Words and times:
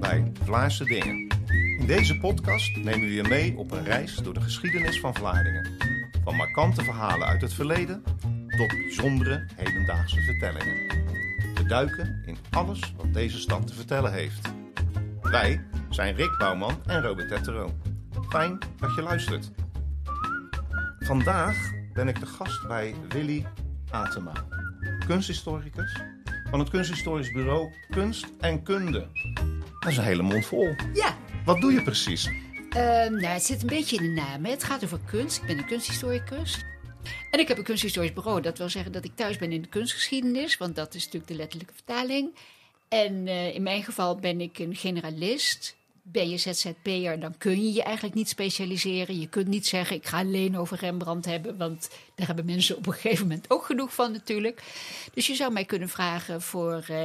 Bij 0.00 0.32
Vlaarse 0.42 0.84
Dingen. 0.84 1.28
In 1.78 1.86
deze 1.86 2.18
podcast 2.18 2.76
nemen 2.76 3.00
we 3.00 3.14
je 3.14 3.22
mee 3.22 3.56
op 3.56 3.70
een 3.70 3.84
reis 3.84 4.14
door 4.14 4.34
de 4.34 4.40
geschiedenis 4.40 5.00
van 5.00 5.14
Vlaardingen. 5.14 5.68
Van 6.24 6.36
markante 6.36 6.84
verhalen 6.84 7.26
uit 7.26 7.40
het 7.40 7.54
verleden 7.54 8.02
tot 8.46 8.68
bijzondere 8.68 9.46
hedendaagse 9.56 10.20
vertellingen. 10.20 10.76
We 11.54 11.64
duiken 11.66 12.22
in 12.26 12.36
alles 12.50 12.94
wat 12.96 13.14
deze 13.14 13.38
stad 13.38 13.66
te 13.66 13.74
vertellen 13.74 14.12
heeft. 14.12 14.52
Wij 15.22 15.64
zijn 15.90 16.14
Rick 16.14 16.38
Bouwman 16.38 16.82
en 16.86 17.02
Robert 17.02 17.28
Tettero. 17.28 17.74
Fijn 18.28 18.58
dat 18.76 18.94
je 18.94 19.02
luistert. 19.02 19.50
Vandaag 20.98 21.56
ben 21.92 22.08
ik 22.08 22.20
de 22.20 22.26
gast 22.26 22.68
bij 22.68 22.94
Willy 23.08 23.46
Atema, 23.90 24.32
kunsthistoricus 25.06 26.00
van 26.50 26.58
het 26.58 26.70
kunsthistorisch 26.70 27.32
bureau 27.32 27.72
Kunst 27.90 28.32
en 28.40 28.62
Kunde. 28.62 29.06
Dat 29.80 29.90
is 29.90 29.96
een 29.96 30.04
hele 30.04 30.22
mond 30.22 30.46
vol. 30.46 30.74
Ja, 30.94 31.18
Wat 31.44 31.60
doe 31.60 31.72
je 31.72 31.82
precies? 31.82 32.26
ehm, 32.70 33.12
nou, 33.12 33.26
het 33.26 33.44
zit 33.44 33.60
een 33.60 33.66
beetje 33.68 33.96
in 33.96 34.02
de 34.02 34.20
naam. 34.20 34.44
hè. 34.44 34.50
Het 34.50 34.64
gaat 34.64 34.84
over 34.84 35.00
kunst. 35.06 35.36
Ik 35.40 35.46
ben 35.46 35.58
een 35.58 35.66
kunsthistoricus. 35.66 36.64
En 37.30 37.40
ik 37.40 37.48
heb 37.48 37.58
een 37.58 37.64
kunsthistorisch 37.64 38.12
bureau. 38.12 38.40
Dat 38.40 38.58
wil 38.58 38.68
zeggen 38.68 38.92
dat 38.92 39.04
ik 39.04 39.12
thuis 39.16 39.36
ben 39.38 39.52
in 39.52 39.62
de 39.62 39.68
kunstgeschiedenis, 39.68 40.56
want 40.56 40.76
dat 40.76 40.94
is 40.94 41.04
natuurlijk 41.04 41.32
de 41.32 41.36
letterlijke 41.38 41.74
vertaling. 41.74 42.34
En 42.88 43.26
eh, 43.26 43.54
in 43.54 43.62
mijn 43.62 43.82
geval 43.82 44.16
ben 44.18 44.40
ik 44.40 44.58
een 44.58 44.74
generalist. 44.76 45.76
Ben 46.02 46.28
je 46.30 46.36
ZZP'er, 46.36 47.20
dan 47.20 47.34
kun 47.38 47.64
je 47.64 47.72
je 47.72 47.82
eigenlijk 47.82 48.14
niet 48.14 48.28
specialiseren. 48.28 49.20
Je 49.20 49.28
kunt 49.28 49.46
niet 49.48 49.66
zeggen, 49.66 49.96
ik 49.96 50.06
ga 50.06 50.18
alleen 50.18 50.58
over 50.58 50.76
Rembrandt 50.78 51.26
hebben, 51.26 51.56
want 51.56 51.90
daar 52.14 52.26
hebben 52.26 52.44
mensen 52.44 52.76
op 52.76 52.86
een 52.86 52.92
gegeven 52.92 53.26
moment 53.26 53.50
ook 53.50 53.64
genoeg 53.64 53.94
van 53.94 54.12
natuurlijk. 54.12 54.62
Dus 55.14 55.26
je 55.26 55.34
zou 55.34 55.52
mij 55.52 55.64
kunnen 55.64 55.88
vragen 55.88 56.42
voor 56.42 56.84
eh, 56.88 57.04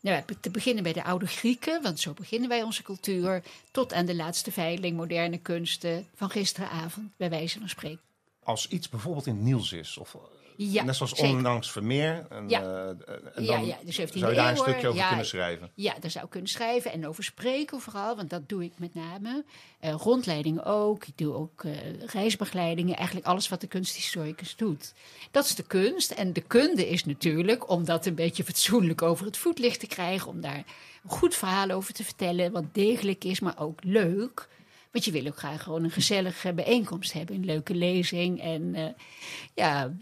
nou, 0.00 0.22
te 0.40 0.50
beginnen 0.50 0.82
bij 0.82 0.92
de 0.92 1.04
oude 1.04 1.26
Grieken, 1.26 1.82
want 1.82 2.00
zo 2.00 2.12
beginnen 2.12 2.48
wij 2.48 2.62
onze 2.62 2.82
cultuur, 2.82 3.42
tot 3.70 3.92
aan 3.92 4.06
de 4.06 4.14
laatste 4.14 4.52
veiling, 4.52 4.96
moderne 4.96 5.38
kunsten 5.38 6.06
van 6.14 6.30
gisteravond, 6.30 7.10
bij 7.16 7.30
wijze 7.30 7.58
van 7.58 7.68
spreken. 7.68 8.00
Als 8.42 8.68
iets 8.68 8.88
bijvoorbeeld 8.88 9.26
in 9.26 9.34
het 9.34 9.44
nieuws 9.44 9.72
is, 9.72 9.96
of 9.96 10.16
Ja, 10.62 10.84
net 10.84 10.96
zoals 10.96 11.12
zeker. 11.14 11.36
onlangs 11.36 11.70
Vermeer, 11.70 12.26
en, 12.30 12.48
Ja. 12.48 12.62
eh, 12.62 12.88
en 13.34 13.44
Ja, 13.44 13.56
dan 13.56 13.66
ja, 13.66 13.76
de 13.84 13.92
17e 13.92 14.18
zou 14.18 14.30
je 14.30 14.36
daar 14.36 14.50
een 14.50 14.56
stukje 14.56 14.86
over 14.88 15.00
ja. 15.00 15.08
kunnen 15.08 15.26
schrijven. 15.26 15.70
Ja, 15.74 15.94
daar 16.00 16.10
zou 16.10 16.24
ik 16.24 16.30
kunnen 16.30 16.50
schrijven 16.50 16.92
en 16.92 17.06
over 17.06 17.24
spreken 17.24 17.80
vooral, 17.80 18.16
want 18.16 18.30
dat 18.30 18.48
doe 18.48 18.64
ik 18.64 18.72
met 18.76 18.94
name. 18.94 19.44
Eh, 19.80 19.94
rondleidingen 19.98 20.64
ook, 20.64 21.06
ik 21.06 21.18
doe 21.18 21.34
ook 21.34 21.64
eh, 21.64 21.72
reisbegeleidingen, 22.06 22.96
eigenlijk 22.96 23.26
alles 23.26 23.48
wat 23.48 23.60
de 23.60 23.66
kunsthistoricus 23.66 24.56
doet. 24.56 24.92
Dat 25.30 25.44
is 25.44 25.54
de 25.54 25.62
kunst 25.62 26.10
en 26.10 26.32
de 26.32 26.40
kunde 26.40 26.88
is 26.88 27.04
natuurlijk 27.04 27.70
om 27.70 27.84
dat 27.84 28.06
een 28.06 28.14
beetje 28.14 28.44
fatsoenlijk 28.44 29.02
over 29.02 29.26
het 29.26 29.36
voetlicht 29.36 29.80
te 29.80 29.86
krijgen, 29.86 30.28
om 30.28 30.40
daar 30.40 30.64
een 31.04 31.10
goed 31.10 31.34
verhaal 31.34 31.70
over 31.70 31.94
te 31.94 32.04
vertellen, 32.04 32.52
wat 32.52 32.64
degelijk 32.74 33.24
is, 33.24 33.40
maar 33.40 33.58
ook 33.58 33.84
leuk. 33.84 34.48
Want 34.92 35.04
je 35.04 35.10
wil 35.10 35.26
ook 35.26 35.38
graag 35.38 35.62
gewoon 35.62 35.84
een 35.84 35.90
gezellige 35.90 36.52
bijeenkomst 36.52 37.12
hebben, 37.12 37.36
een 37.36 37.44
leuke 37.44 37.74
lezing. 37.74 38.40
En 38.40 38.94
ja, 39.54 39.92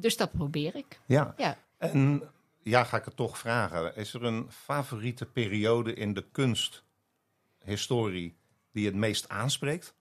dus 0.00 0.16
dat 0.16 0.32
probeer 0.32 0.74
ik. 0.74 1.00
Ja. 1.06 1.34
Ja. 1.36 1.58
En 1.78 2.22
ja, 2.62 2.84
ga 2.84 2.96
ik 2.96 3.04
het 3.04 3.16
toch 3.16 3.38
vragen. 3.38 3.96
Is 3.96 4.14
er 4.14 4.24
een 4.24 4.46
favoriete 4.50 5.26
periode 5.26 5.94
in 5.94 6.14
de 6.14 6.24
kunsthistorie 6.32 8.36
die 8.72 8.86
het 8.86 8.94
meest 8.94 9.28
aanspreekt? 9.28 9.94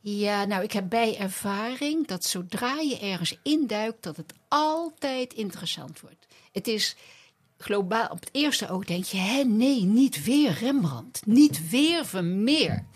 Ja, 0.00 0.44
nou, 0.44 0.62
ik 0.62 0.72
heb 0.72 0.88
bij 0.88 1.18
ervaring 1.18 2.06
dat 2.06 2.24
zodra 2.24 2.80
je 2.80 2.98
ergens 2.98 3.38
induikt, 3.42 4.02
dat 4.02 4.16
het 4.16 4.34
altijd 4.48 5.34
interessant 5.34 6.00
wordt. 6.00 6.26
Het 6.52 6.68
is 6.68 6.96
globaal, 7.58 8.08
op 8.08 8.20
het 8.20 8.28
eerste 8.32 8.68
oog 8.68 8.84
denk 8.84 9.04
je, 9.04 9.18
hè, 9.18 9.42
nee, 9.42 9.84
niet 9.84 10.24
weer 10.24 10.52
Rembrandt, 10.52 11.26
niet 11.26 11.70
weer 11.70 12.06
Vermeer. 12.06 12.86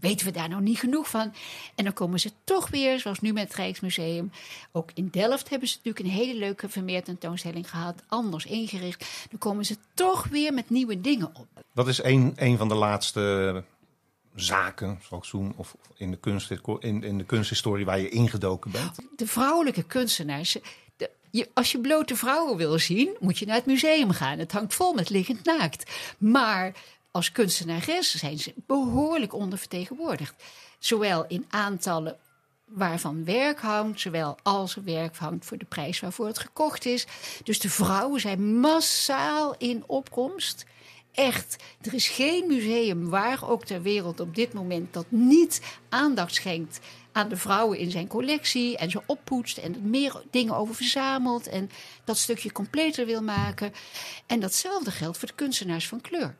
Weten 0.00 0.26
we 0.26 0.32
daar 0.32 0.48
nou 0.48 0.62
niet 0.62 0.78
genoeg 0.78 1.08
van? 1.08 1.32
En 1.74 1.84
dan 1.84 1.92
komen 1.92 2.20
ze 2.20 2.30
toch 2.44 2.68
weer, 2.68 3.00
zoals 3.00 3.20
nu 3.20 3.32
met 3.32 3.42
het 3.42 3.54
Rijksmuseum. 3.54 4.30
Ook 4.72 4.90
in 4.94 5.08
Delft 5.10 5.50
hebben 5.50 5.68
ze 5.68 5.76
natuurlijk 5.76 6.04
een 6.04 6.20
hele 6.20 6.38
leuke 6.38 6.68
Vermeer 6.68 7.04
tentoonstelling 7.04 7.70
gehad, 7.70 8.02
anders 8.08 8.44
ingericht. 8.44 9.26
Dan 9.30 9.38
komen 9.38 9.64
ze 9.64 9.76
toch 9.94 10.26
weer 10.26 10.54
met 10.54 10.70
nieuwe 10.70 11.00
dingen 11.00 11.30
op. 11.34 11.46
Dat 11.74 11.88
is 11.88 12.02
een, 12.02 12.32
een 12.36 12.56
van 12.56 12.68
de 12.68 12.74
laatste 12.74 13.64
zaken, 14.34 15.00
zal 15.08 15.18
ik 15.18 15.24
zoen, 15.24 15.52
of 15.56 15.76
in 15.96 16.10
de, 16.10 16.16
kunst, 16.16 16.50
in, 16.78 17.02
in 17.02 17.18
de 17.18 17.24
kunsthistorie 17.24 17.84
waar 17.84 18.00
je 18.00 18.08
ingedoken 18.08 18.70
bent. 18.70 18.98
de 19.16 19.26
vrouwelijke 19.26 19.82
kunstenaars. 19.82 20.56
De, 20.96 21.10
je, 21.30 21.48
als 21.54 21.72
je 21.72 21.80
blote 21.80 22.16
vrouwen 22.16 22.56
wil 22.56 22.78
zien, 22.78 23.16
moet 23.20 23.38
je 23.38 23.46
naar 23.46 23.56
het 23.56 23.66
museum 23.66 24.10
gaan. 24.10 24.38
Het 24.38 24.52
hangt 24.52 24.74
vol 24.74 24.94
met 24.94 25.10
liggend 25.10 25.44
naakt. 25.44 25.90
Maar 26.18 26.74
als 27.10 27.32
kunstenares 27.32 28.14
zijn 28.14 28.38
ze 28.38 28.54
behoorlijk 28.66 29.34
ondervertegenwoordigd. 29.34 30.42
Zowel 30.78 31.24
in 31.26 31.46
aantallen 31.48 32.18
waarvan 32.64 33.24
werk 33.24 33.60
hangt, 33.60 34.00
zowel 34.00 34.38
als 34.42 34.76
er 34.76 34.84
werk 34.84 35.16
hangt 35.16 35.44
voor 35.44 35.58
de 35.58 35.64
prijs 35.64 36.00
waarvoor 36.00 36.26
het 36.26 36.38
gekocht 36.38 36.84
is. 36.84 37.06
Dus 37.44 37.58
de 37.58 37.70
vrouwen 37.70 38.20
zijn 38.20 38.60
massaal 38.60 39.54
in 39.58 39.84
opkomst. 39.86 40.66
Echt, 41.12 41.56
er 41.80 41.94
is 41.94 42.08
geen 42.08 42.46
museum 42.46 43.08
waar 43.08 43.48
ook 43.48 43.64
ter 43.64 43.82
wereld 43.82 44.20
op 44.20 44.34
dit 44.34 44.52
moment 44.52 44.92
dat 44.92 45.06
niet 45.08 45.60
aandacht 45.88 46.34
schenkt 46.34 46.80
aan 47.12 47.28
de 47.28 47.36
vrouwen 47.36 47.78
in 47.78 47.90
zijn 47.90 48.06
collectie 48.06 48.76
en 48.76 48.90
ze 48.90 49.02
oppoetst 49.06 49.58
en 49.58 49.74
er 49.74 49.80
meer 49.80 50.22
dingen 50.30 50.56
over 50.56 50.74
verzamelt 50.74 51.46
en 51.46 51.70
dat 52.04 52.18
stukje 52.18 52.52
completer 52.52 53.06
wil 53.06 53.22
maken. 53.22 53.72
En 54.26 54.40
datzelfde 54.40 54.90
geldt 54.90 55.18
voor 55.18 55.28
de 55.28 55.34
kunstenaars 55.34 55.88
van 55.88 56.00
kleur. 56.00 56.36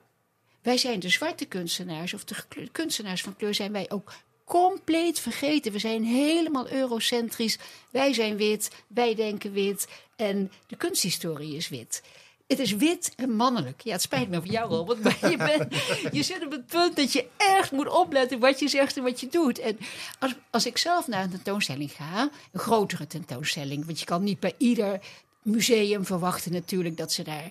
Wij 0.62 0.76
zijn 0.76 1.00
de 1.00 1.08
zwarte 1.08 1.44
kunstenaars, 1.44 2.14
of 2.14 2.24
de 2.24 2.34
kunstenaars 2.72 3.22
van 3.22 3.36
kleur 3.36 3.54
zijn 3.54 3.72
wij 3.72 3.90
ook 3.90 4.12
compleet 4.44 5.20
vergeten. 5.20 5.72
We 5.72 5.78
zijn 5.78 6.04
helemaal 6.04 6.70
eurocentrisch. 6.70 7.58
Wij 7.90 8.12
zijn 8.12 8.36
wit, 8.36 8.70
wij 8.86 9.14
denken 9.14 9.52
wit 9.52 9.88
en 10.16 10.52
de 10.66 10.76
kunsthistorie 10.76 11.56
is 11.56 11.68
wit. 11.68 12.02
Het 12.46 12.58
is 12.58 12.72
wit 12.72 13.12
en 13.16 13.36
mannelijk. 13.36 13.80
Ja, 13.80 13.92
het 13.92 14.02
spijt 14.02 14.28
me 14.28 14.36
voor 14.36 14.50
jou, 14.50 14.70
Robert, 14.70 15.02
maar 15.02 15.30
je, 15.30 15.36
bent, 15.36 15.74
je 16.12 16.22
zit 16.22 16.44
op 16.44 16.50
het 16.50 16.66
punt 16.66 16.96
dat 16.96 17.12
je 17.12 17.26
echt 17.36 17.72
moet 17.72 17.88
opletten 17.88 18.38
wat 18.38 18.58
je 18.58 18.68
zegt 18.68 18.96
en 18.96 19.02
wat 19.02 19.20
je 19.20 19.28
doet. 19.28 19.58
En 19.58 19.78
als, 20.18 20.34
als 20.50 20.66
ik 20.66 20.78
zelf 20.78 21.06
naar 21.06 21.22
een 21.22 21.30
tentoonstelling 21.30 21.92
ga, 21.92 22.30
een 22.52 22.60
grotere 22.60 23.06
tentoonstelling, 23.06 23.86
want 23.86 23.98
je 23.98 24.04
kan 24.04 24.22
niet 24.24 24.40
bij 24.40 24.54
ieder 24.58 25.00
museum 25.42 26.04
verwachten 26.04 26.52
natuurlijk 26.52 26.96
dat 26.96 27.12
ze 27.12 27.22
daar 27.22 27.50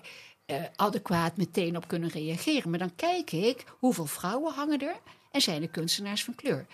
eh, 0.50 0.64
adequaat 0.76 1.36
meteen 1.36 1.76
op 1.76 1.88
kunnen 1.88 2.08
reageren. 2.08 2.70
Maar 2.70 2.78
dan 2.78 2.94
kijk 2.96 3.32
ik 3.32 3.64
hoeveel 3.78 4.06
vrouwen 4.06 4.52
hangen 4.52 4.80
er 4.80 4.96
en 5.30 5.40
zijn 5.40 5.62
er 5.62 5.68
kunstenaars 5.68 6.24
van 6.24 6.34
kleur. 6.34 6.66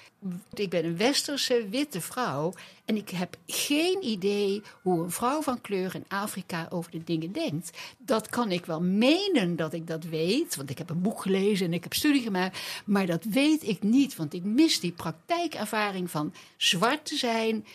Ik 0.55 0.71
ben 0.71 0.85
een 0.85 0.97
westerse 0.97 1.69
witte 1.69 2.01
vrouw 2.01 2.53
en 2.85 2.97
ik 2.97 3.11
heb 3.11 3.37
geen 3.47 4.05
idee 4.05 4.63
hoe 4.83 5.03
een 5.03 5.11
vrouw 5.11 5.43
van 5.43 5.61
kleur 5.61 5.95
in 5.95 6.05
Afrika 6.09 6.67
over 6.71 6.91
de 6.91 7.05
dingen 7.05 7.33
denkt. 7.33 7.79
Dat 7.99 8.29
kan 8.29 8.53
ik 8.53 8.67
wel 8.67 8.81
menen 8.83 9.57
dat 9.57 9.73
ik 9.73 9.87
dat 9.87 10.05
weet, 10.05 10.57
want 10.57 10.71
ik 10.71 10.79
heb 10.79 10.91
een 10.91 11.03
boek 11.03 11.23
gelezen 11.23 11.67
en 11.67 11.73
ik 11.73 11.83
heb 11.83 11.95
studie 11.95 12.23
gemaakt, 12.23 12.59
maar 12.85 13.07
dat 13.07 13.25
weet 13.25 13.69
ik 13.69 13.83
niet, 13.83 14.17
want 14.17 14.35
ik 14.35 14.45
mis 14.45 14.81
die 14.81 14.93
praktijkervaring 14.93 16.11
van 16.11 16.35
zwart 16.57 17.05
te 17.05 17.17
zijn, 17.17 17.67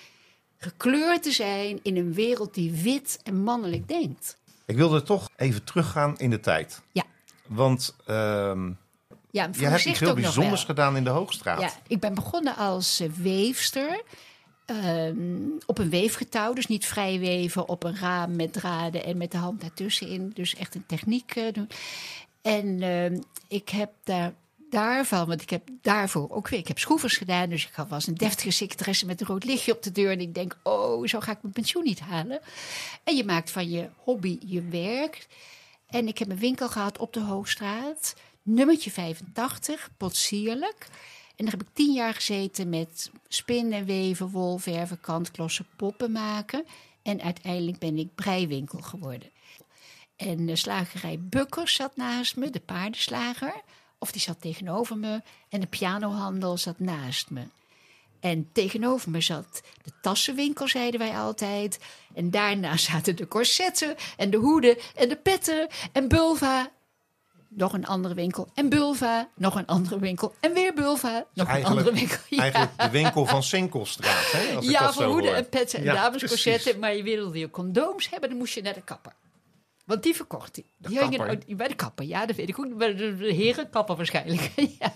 gekleurd 0.58 1.24
te 1.24 1.32
zijn 1.32 1.80
in 1.84 1.98
een 1.98 2.14
wereld 2.14 2.54
die 2.54 2.72
wit 2.72 3.20
en 3.24 3.44
mannelijk 3.44 3.88
denkt. 3.88 4.40
Ik 4.72 4.78
wilde 4.78 5.04
toch 5.04 5.30
even 5.36 5.64
teruggaan 5.64 6.18
in 6.18 6.30
de 6.30 6.40
tijd. 6.40 6.82
Ja. 6.92 7.04
Want 7.48 7.96
ehm, 8.06 8.66
Ja, 9.32 9.50
je 9.52 9.66
hebt 9.66 9.86
iets 9.86 10.00
heel 10.00 10.14
bijzonders 10.14 10.64
gedaan 10.64 10.98
in 10.98 11.04
de 11.04 11.10
Hoogstraat. 11.10 11.62
Ja, 11.62 11.72
ik 11.88 12.00
ben 12.00 12.14
begonnen 12.14 12.56
als 12.56 13.02
weefster. 13.16 14.02
ehm, 14.66 15.16
op 15.66 15.78
een 15.78 15.90
weefgetouw, 15.90 16.54
dus 16.54 16.68
niet 16.68 16.86
vrij 16.86 17.20
weven 17.20 17.68
op 17.70 17.84
een 17.84 17.98
raam 17.98 18.36
met 18.36 18.54
draden 18.54 19.04
en 19.04 19.18
met 19.18 19.32
de 19.32 19.38
hand 19.38 19.62
daartussenin. 19.62 20.32
Dus 20.34 20.56
echt 20.56 20.76
een 20.76 20.86
techniek 20.86 21.36
eh, 21.36 21.54
doen. 21.54 21.70
En 22.42 22.82
ehm, 22.82 23.18
ik 23.48 23.70
heb 23.70 23.90
daar, 24.04 24.34
daarvan, 24.72 25.28
want 25.28 25.42
ik 25.42 25.50
heb 25.50 25.70
daarvoor 25.82 26.30
ook 26.30 26.48
weer, 26.48 26.60
ik 26.60 26.68
heb 26.68 26.80
schroevers 26.80 27.18
gedaan. 27.18 27.50
Dus 27.50 27.66
ik 27.66 27.86
was 27.88 28.08
een 28.08 28.16
deftige 28.16 28.52
secretaresse 28.52 29.06
met 29.06 29.22
een 29.22 29.28
rood 29.28 29.44
lichtje 29.44 29.76
op 29.76 29.84
de 29.84 29.92
deur. 29.92 30.12
En 30.12 30.20
ik 30.20 30.34
denk, 30.34 30.58
oh, 30.64 31.08
zo 31.08 31.20
ga 31.20 31.32
ik 31.32 31.42
mijn 31.42 31.54
pensioen 31.54 31.84
niet 31.84 32.00
halen. 32.00 32.40
En 33.04 33.16
je 33.16 33.24
maakt 33.24 33.52
van 33.52 33.70
je 33.70 33.90
hobby 33.98 34.38
je 34.46 34.62
werk. 34.62 35.28
En 35.88 36.08
ik 36.08 36.18
heb 36.18 36.30
een 36.30 36.38
winkel 36.38 36.70
gehad 36.70 36.98
op 36.98 37.14
de 37.14 37.20
Hoogstraat. 37.20 38.16
Nummertje 38.42 38.92
85, 38.92 39.90
potsierlijk. 39.98 40.88
En 41.36 41.46
daar 41.46 41.54
heb 41.58 41.68
ik 41.68 41.74
tien 41.74 41.94
jaar 41.94 42.14
gezeten 42.14 42.70
met 42.70 43.12
spinnen, 43.28 43.86
weven, 43.86 44.30
wol, 44.30 44.58
verven, 44.58 45.02
kantklossen, 45.02 45.68
poppen 45.76 46.12
maken. 46.12 46.66
En 47.02 47.22
uiteindelijk 47.22 47.80
ben 47.80 47.98
ik 47.98 48.16
breiwinkel 48.16 48.80
geworden. 48.80 49.30
En 50.16 50.46
de 50.46 50.56
slagerij 50.56 51.20
Bukkers 51.20 51.74
zat 51.74 51.96
naast 51.96 52.36
me, 52.36 52.50
de 52.50 52.60
paardenslager. 52.60 53.54
Of 54.04 54.12
die 54.12 54.22
zat 54.22 54.42
tegenover 54.42 54.98
me. 54.98 55.22
En 55.50 55.60
de 55.60 55.68
pianohandel 55.68 56.58
zat 56.58 56.80
naast 56.80 57.30
me. 57.30 57.42
En 58.20 58.50
tegenover 58.52 59.12
me 59.12 59.22
zat 59.22 59.62
de 59.84 59.92
tassenwinkel, 60.02 60.68
zeiden 60.68 61.00
wij 61.00 61.18
altijd. 61.18 61.80
En 62.14 62.32
daarna 62.32 62.78
zaten 62.90 63.16
de 63.16 63.28
corsetten 63.28 63.96
en 64.18 64.30
de 64.30 64.38
hoeden 64.38 64.78
en 64.96 65.10
de 65.10 65.16
petten 65.16 65.68
en 65.92 66.08
Bulva. 66.08 66.72
nog 67.48 67.74
een 67.74 67.86
andere 67.86 68.14
winkel. 68.14 68.48
En 68.54 68.70
Bulva, 68.70 69.30
nog 69.36 69.56
een 69.56 69.66
andere 69.68 70.00
winkel. 70.00 70.34
En 70.40 70.54
weer 70.54 70.74
Bulva, 70.74 71.26
nog 71.34 71.50
een 71.50 71.66
andere 71.66 71.94
winkel. 71.94 72.18
Ja. 72.30 72.42
Eigenlijk 72.42 72.78
de 72.78 72.90
winkel 72.90 73.26
van 73.26 73.44
Sinkelstraat, 73.44 74.32
hè? 74.32 74.56
Als 74.56 74.66
ik 74.66 74.72
Ja, 74.72 74.92
zo 74.92 75.12
hoeden 75.12 75.36
en 75.36 75.50
petten 75.50 75.80
en 75.80 75.86
Ja, 75.86 75.94
damescorsetten. 75.94 76.80
Maar 76.80 76.96
je 76.96 77.04
wilde 77.04 77.40
je 77.40 77.50
condooms 77.50 78.10
hebben, 78.10 78.30
dan 78.30 78.38
moest 78.38 78.54
je 78.54 78.62
naar 78.62 78.74
de 78.74 78.82
kapper. 78.84 79.14
Want 79.92 80.04
die 80.04 80.16
verkocht 80.16 80.56
die. 80.56 80.66
Die 80.78 81.00
hingen 81.00 81.44
bij 81.58 81.68
de 81.68 81.76
kapper, 81.76 82.06
ja, 82.06 82.26
dat 82.26 82.36
weet 82.36 82.50
ik 82.50 82.60
ook. 82.60 82.78
Bij 82.78 82.96
de, 82.96 83.34
herenkapper 83.36 83.96
waarschijnlijk. 83.96 84.52
ja, 84.80 84.94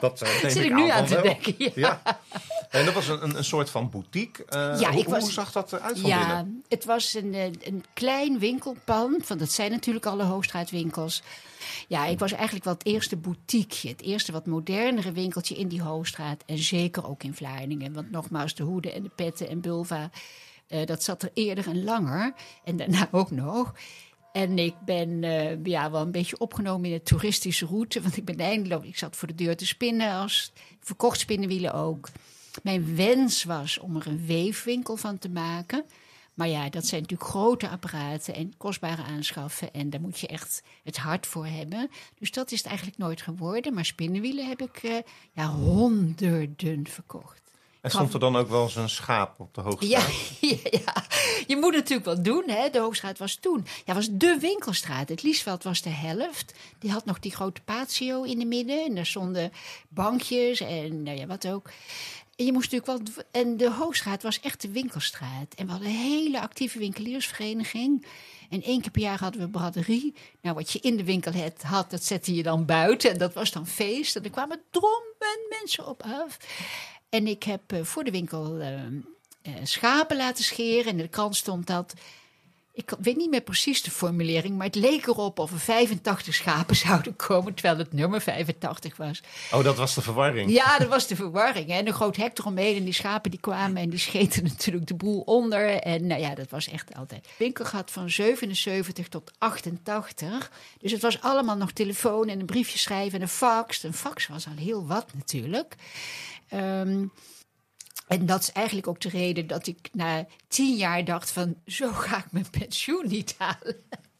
Dat 0.00 0.22
eh, 0.22 0.28
zit 0.28 0.56
ik 0.56 0.64
ik 0.64 0.74
nu 0.74 0.88
aan 0.88 1.06
te 1.06 1.20
denken. 1.20 1.54
Ja. 1.58 1.70
Ja. 2.04 2.20
En 2.70 2.84
dat 2.84 2.94
was 2.94 3.08
een, 3.08 3.36
een, 3.36 3.44
soort 3.44 3.70
van 3.70 3.90
boutique. 3.90 4.44
Eh, 4.44 4.80
Ja, 4.80 4.90
hoe, 4.90 5.00
ik 5.00 5.08
was- 5.08 5.22
hoe 5.22 5.30
zag 5.30 5.52
dat 5.52 5.72
eruit 5.72 5.98
van 5.98 6.10
Ja, 6.10 6.18
binnen? 6.26 6.64
het 6.68 6.84
was 6.84 7.14
een, 7.14 7.34
eh, 7.34 7.44
een 7.44 7.84
klein 7.92 8.38
winkelpand. 8.38 9.26
Want 9.28 9.40
dat 9.40 9.52
zijn 9.52 9.70
natuurlijk 9.70 10.06
alle 10.06 10.22
Hoogstraatwinkels. 10.24 11.22
Ja, 11.88 12.06
ik 12.06 12.18
was 12.18 12.32
eigenlijk 12.32 12.64
wel 12.64 12.74
het 12.74 12.86
eerste 12.86 13.16
boutiqueje. 13.16 13.88
Het 13.88 14.02
eerste 14.02 14.32
wat 14.32 14.46
modernere 14.46 15.12
winkeltje 15.12 15.54
in 15.54 15.68
die 15.68 15.82
Hoogstraat. 15.82 16.42
En 16.46 16.58
zeker 16.58 17.08
ook 17.08 17.22
in 17.22 17.34
Vlaardingen. 17.34 17.92
Want 17.92 18.10
nogmaals, 18.10 18.54
de 18.54 18.62
hoeden 18.62 18.94
en 18.94 19.02
de 19.02 19.10
petten 19.14 19.48
en 19.48 19.60
bulva... 19.60 20.10
eh, 20.74 20.86
dat 20.86 21.02
zat 21.02 21.22
er 21.22 21.30
eerder 21.34 21.68
en 21.68 21.84
langer. 21.84 22.34
En 22.64 22.76
daarna 22.76 23.08
ook 23.20 23.30
nog. 23.30 23.74
En 24.32 24.58
ik 24.58 24.74
ben 24.84 25.24
eh, 25.24 25.64
ja, 25.64 25.90
wel 25.90 26.00
een 26.00 26.10
beetje 26.10 26.38
opgenomen 26.38 26.90
in 26.90 26.96
de 26.96 27.02
toeristische 27.02 27.66
route. 27.66 28.00
Want 28.00 28.16
ik 28.16 28.24
ben 28.24 28.38
eindeloos... 28.38 28.84
Ik 28.84 28.98
zat 28.98 29.16
voor 29.16 29.28
de 29.28 29.34
deur 29.34 29.56
te 29.56 29.66
spinnen. 29.66 30.12
Als, 30.12 30.52
verkocht 30.80 31.18
spinnenwielen 31.18 31.74
ook. 31.74 32.08
Mijn 32.62 32.96
wens 32.96 33.44
was 33.44 33.78
om 33.78 33.96
er 33.96 34.06
een 34.06 34.26
weefwinkel 34.26 34.96
van 34.96 35.18
te 35.18 35.28
maken. 35.28 35.84
Maar 36.34 36.48
ja, 36.48 36.68
dat 36.68 36.86
zijn 36.86 37.00
natuurlijk 37.00 37.30
grote 37.30 37.68
apparaten 37.68 38.34
en 38.34 38.56
kostbare 38.56 39.02
aanschaffen. 39.02 39.72
En 39.72 39.90
daar 39.90 40.00
moet 40.00 40.20
je 40.20 40.26
echt 40.26 40.62
het 40.84 40.96
hart 40.96 41.26
voor 41.26 41.46
hebben. 41.46 41.90
Dus 42.18 42.30
dat 42.30 42.52
is 42.52 42.58
het 42.58 42.66
eigenlijk 42.66 42.98
nooit 42.98 43.22
geworden. 43.22 43.74
Maar 43.74 43.84
spinnenwielen 43.84 44.48
heb 44.48 44.62
ik 44.62 44.76
eh, 44.76 44.96
ja, 45.32 45.48
honderden 45.48 46.86
verkocht. 46.86 47.43
En 47.84 47.90
stond 47.90 48.12
er 48.12 48.20
dan 48.20 48.36
ook 48.36 48.48
wel 48.48 48.62
eens 48.62 48.76
een 48.76 48.88
schaap 48.88 49.40
op 49.40 49.54
de 49.54 49.60
Hoogstraat? 49.60 49.90
Ja, 50.40 50.48
ja, 50.48 50.56
ja, 50.70 51.04
je 51.46 51.56
moet 51.56 51.74
het 51.74 51.88
natuurlijk 51.88 52.04
wel 52.04 52.22
doen. 52.22 52.44
Hè? 52.46 52.70
De 52.70 52.78
Hoogstraat 52.78 53.18
was 53.18 53.34
toen. 53.34 53.66
Ja, 53.84 53.94
was 53.94 54.08
de 54.10 54.38
winkelstraat. 54.40 55.08
Het 55.08 55.22
Liesveld 55.22 55.62
was 55.62 55.82
de 55.82 55.90
helft. 55.90 56.54
Die 56.78 56.90
had 56.90 57.04
nog 57.04 57.18
die 57.18 57.32
grote 57.32 57.60
patio 57.60 58.22
in 58.22 58.38
de 58.38 58.44
midden. 58.44 58.84
En 58.84 58.94
daar 58.94 59.06
stonden 59.06 59.52
bankjes 59.88 60.60
en 60.60 61.02
nou 61.02 61.18
ja, 61.18 61.26
wat 61.26 61.48
ook. 61.48 61.70
En 62.36 62.44
je 62.44 62.52
moest 62.52 62.72
natuurlijk 62.72 63.06
wel. 63.14 63.24
En 63.30 63.56
de 63.56 63.70
Hoogstraat 63.70 64.22
was 64.22 64.40
echt 64.40 64.60
de 64.60 64.70
winkelstraat. 64.70 65.54
En 65.54 65.66
we 65.66 65.70
hadden 65.70 65.88
een 65.88 65.94
hele 65.94 66.40
actieve 66.40 66.78
winkeliersvereniging. 66.78 68.06
En 68.50 68.62
één 68.62 68.80
keer 68.80 68.90
per 68.90 69.02
jaar 69.02 69.18
hadden 69.18 69.40
we 69.40 69.48
braderie. 69.48 70.14
Nou, 70.40 70.54
wat 70.54 70.70
je 70.72 70.78
in 70.80 70.96
de 70.96 71.04
winkel 71.04 71.32
had, 71.32 71.62
had, 71.62 71.90
dat 71.90 72.04
zette 72.04 72.34
je 72.34 72.42
dan 72.42 72.64
buiten. 72.64 73.10
En 73.10 73.18
dat 73.18 73.34
was 73.34 73.52
dan 73.52 73.66
feest. 73.66 74.16
En 74.16 74.24
er 74.24 74.30
kwamen 74.30 74.60
drommen 74.70 75.38
mensen 75.48 75.86
op 75.86 76.02
af. 76.02 76.36
En 77.14 77.26
ik 77.26 77.42
heb 77.42 77.72
eh, 77.72 77.82
voor 77.82 78.04
de 78.04 78.10
winkel 78.10 78.58
eh, 78.58 78.74
eh, 79.42 79.52
schapen 79.62 80.16
laten 80.16 80.44
scheren. 80.44 80.84
En 80.84 80.96
in 80.98 81.02
de 81.02 81.08
krant 81.08 81.36
stond 81.36 81.66
dat. 81.66 81.94
Ik 82.72 82.92
weet 83.00 83.16
niet 83.16 83.30
meer 83.30 83.40
precies 83.40 83.82
de 83.82 83.90
formulering, 83.90 84.56
maar 84.56 84.66
het 84.66 84.74
leek 84.74 85.06
erop 85.06 85.38
of 85.38 85.52
er 85.52 85.58
85 85.58 86.34
schapen 86.34 86.76
zouden 86.86 87.16
komen, 87.16 87.54
terwijl 87.54 87.78
het 87.78 87.92
nummer 87.92 88.20
85 88.20 88.96
was. 88.96 89.22
Oh, 89.52 89.64
dat 89.64 89.76
was 89.76 89.94
de 89.94 90.02
verwarring. 90.02 90.50
Ja, 90.50 90.78
dat 90.78 90.88
was 90.88 91.06
de 91.06 91.16
verwarring. 91.16 91.68
Hè. 91.68 91.78
En 91.78 91.86
een 91.86 91.92
groot 91.92 92.16
hek 92.16 92.38
eromheen 92.38 92.76
en 92.76 92.84
die 92.84 92.92
schapen 92.92 93.30
die 93.30 93.40
kwamen 93.40 93.76
en 93.76 93.90
die 93.90 93.98
scheten 93.98 94.42
natuurlijk 94.52 94.86
de 94.86 94.94
boel 94.94 95.20
onder. 95.20 95.68
En 95.68 96.06
nou 96.06 96.20
ja, 96.20 96.34
dat 96.34 96.50
was 96.50 96.68
echt 96.68 96.94
altijd. 96.94 97.28
Winkel 97.38 97.64
gaat 97.64 97.90
van 97.90 98.10
77 98.10 99.08
tot 99.08 99.32
88. 99.38 100.50
Dus 100.80 100.92
het 100.92 101.02
was 101.02 101.20
allemaal 101.20 101.56
nog 101.56 101.72
telefoon 101.72 102.28
en 102.28 102.40
een 102.40 102.46
briefje 102.46 102.78
schrijven 102.78 103.14
en 103.14 103.22
een 103.22 103.28
fax. 103.28 103.82
Een 103.82 103.94
fax 103.94 104.26
was 104.26 104.46
al 104.46 104.56
heel 104.56 104.86
wat 104.86 105.06
natuurlijk. 105.14 105.76
Ehm, 106.48 107.06
en 108.08 108.26
dat 108.26 108.40
is 108.40 108.52
eigenlijk 108.52 108.86
ook 108.86 109.00
de 109.00 109.08
reden 109.08 109.46
dat 109.46 109.66
ik 109.66 109.88
na 109.92 110.26
tien 110.48 110.76
jaar 110.76 111.04
dacht 111.04 111.30
van... 111.30 111.56
zo 111.66 111.92
ga 112.06 112.16
ik 112.16 112.32
mijn 112.32 112.50
pensioen 112.50 113.06
niet 113.08 113.34
halen. 113.38 113.76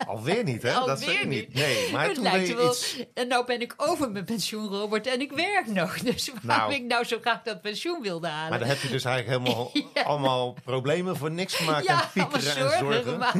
Alweer 0.07 0.45
niet, 0.45 0.63
hè? 0.63 0.73
dat 0.73 0.89
Alweer 0.89 1.07
weet 1.07 1.21
ik 1.21 1.27
niet. 1.27 1.55
Nee, 1.55 1.93
maar 1.93 2.05
het 2.05 2.15
toen 2.15 2.23
lijkt 2.23 2.49
je 2.49 2.55
wel, 2.55 2.71
iets... 2.71 3.05
En 3.15 3.29
nou 3.29 3.47
ben 3.47 3.61
ik 3.61 3.75
over 3.77 4.11
mijn 4.11 4.25
pensioen, 4.25 4.69
Robert, 4.69 5.07
en 5.07 5.21
ik 5.21 5.33
werk 5.33 5.67
nog. 5.67 5.99
Dus 6.05 6.31
waarom 6.43 6.71
Nou. 6.71 6.83
ik 6.83 6.89
nou 6.89 7.05
zo 7.05 7.19
graag 7.21 7.43
dat 7.43 7.61
pensioen 7.61 8.03
wilde 8.03 8.27
halen. 8.27 8.51
Maar 8.51 8.59
dan 8.59 8.69
heb 8.69 8.81
je 8.81 8.89
dus 8.89 9.05
eigenlijk 9.05 9.43
helemaal 9.43 9.73
allemaal 10.11 10.57
problemen 10.65 11.17
voor 11.17 11.31
niks 11.31 11.55
gemaakt 11.55 11.85
ja, 11.85 12.03
en 12.03 12.09
piekeren 12.13 12.57
en 12.57 12.79
zorgen. 12.79 13.19
Maar 13.19 13.35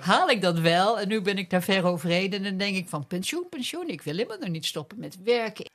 haal 0.00 0.30
ik 0.30 0.42
dat 0.42 0.58
wel? 0.58 1.00
En 1.00 1.08
nu 1.08 1.20
ben 1.20 1.38
ik 1.38 1.50
daar 1.50 1.62
ver 1.62 1.84
overheen. 1.84 2.32
En 2.32 2.42
dan 2.42 2.56
denk 2.56 2.76
ik 2.76 2.88
van 2.88 3.06
pensioen, 3.06 3.46
pensioen. 3.50 3.88
Ik 3.88 4.02
wil 4.02 4.14
helemaal 4.14 4.38
nog 4.38 4.48
niet 4.48 4.66
stoppen 4.66 4.98
met 4.98 5.16
werken. 5.24 5.70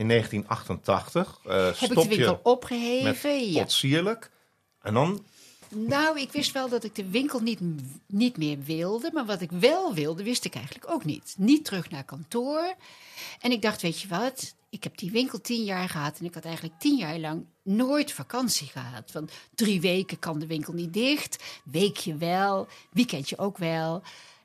In 0.00 0.08
1988 0.08 1.40
eh 1.44 1.64
Heb 1.64 1.74
ik 1.74 1.76
stop 1.76 2.02
de 2.02 2.08
winkel 2.08 2.32
je 2.32 2.38
opgeheven? 2.42 3.32
met 3.32 3.52
Ja. 3.52 3.62
potsierlijk. 3.62 4.30
En 4.82 4.94
dan, 4.94 5.24
Nou, 5.68 6.20
ik 6.20 6.32
wist 6.32 6.52
wel 6.52 6.68
dat 6.68 6.84
ik 6.84 6.94
de 6.94 7.10
winkel 7.10 7.40
niet, 7.40 7.60
niet 8.06 8.36
meer 8.36 8.58
wilde. 8.64 9.10
Maar 9.12 9.26
wat 9.26 9.40
ik 9.40 9.50
wel 9.50 9.94
wilde, 9.94 10.22
wist 10.22 10.44
ik 10.44 10.54
eigenlijk 10.54 10.90
ook 10.90 11.04
niet. 11.04 11.34
Niet 11.38 11.64
terug 11.64 11.90
naar 11.90 12.04
kantoor. 12.04 12.74
En 13.40 13.52
ik 13.52 13.62
dacht, 13.62 13.82
weet 13.82 14.00
je 14.00 14.08
wat? 14.08 14.54
Ik 14.70 14.84
heb 14.84 14.98
die 14.98 15.10
winkel 15.10 15.40
tien 15.40 15.64
jaar 15.64 15.88
gehad. 15.88 16.18
En 16.18 16.24
ik 16.24 16.34
had 16.34 16.44
eigenlijk 16.44 16.78
tien 16.78 16.96
jaar 16.96 17.18
lang 17.18 17.44
nooit 17.62 18.12
vakantie 18.12 18.66
gehad. 18.66 19.12
Want 19.12 19.32
drie 19.54 19.80
weken 19.80 20.18
kan 20.18 20.38
de 20.38 20.46
winkel 20.46 20.72
niet 20.72 20.92
dicht. 20.92 21.42
Weekje 21.64 22.16
wel. 22.16 22.66
Weekendje 22.90 23.38
ook 23.38 23.58
wel. 23.58 24.02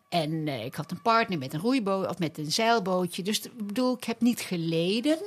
En 0.10 0.48
eh, 0.48 0.66
ik 0.66 0.76
had 0.76 0.92
een 0.92 1.02
partner 1.02 1.38
met 1.38 1.54
een 1.54 1.60
roeiboot 1.60 2.10
of 2.10 2.20
met 2.20 2.38
een 2.38 2.52
zeilbootje. 2.52 3.24
Dus 3.24 3.42
ik 3.42 3.68
bedoel, 3.68 3.96
ik 3.96 4.04
heb 4.04 4.22
niet 4.22 4.42
geleden. 4.42 5.20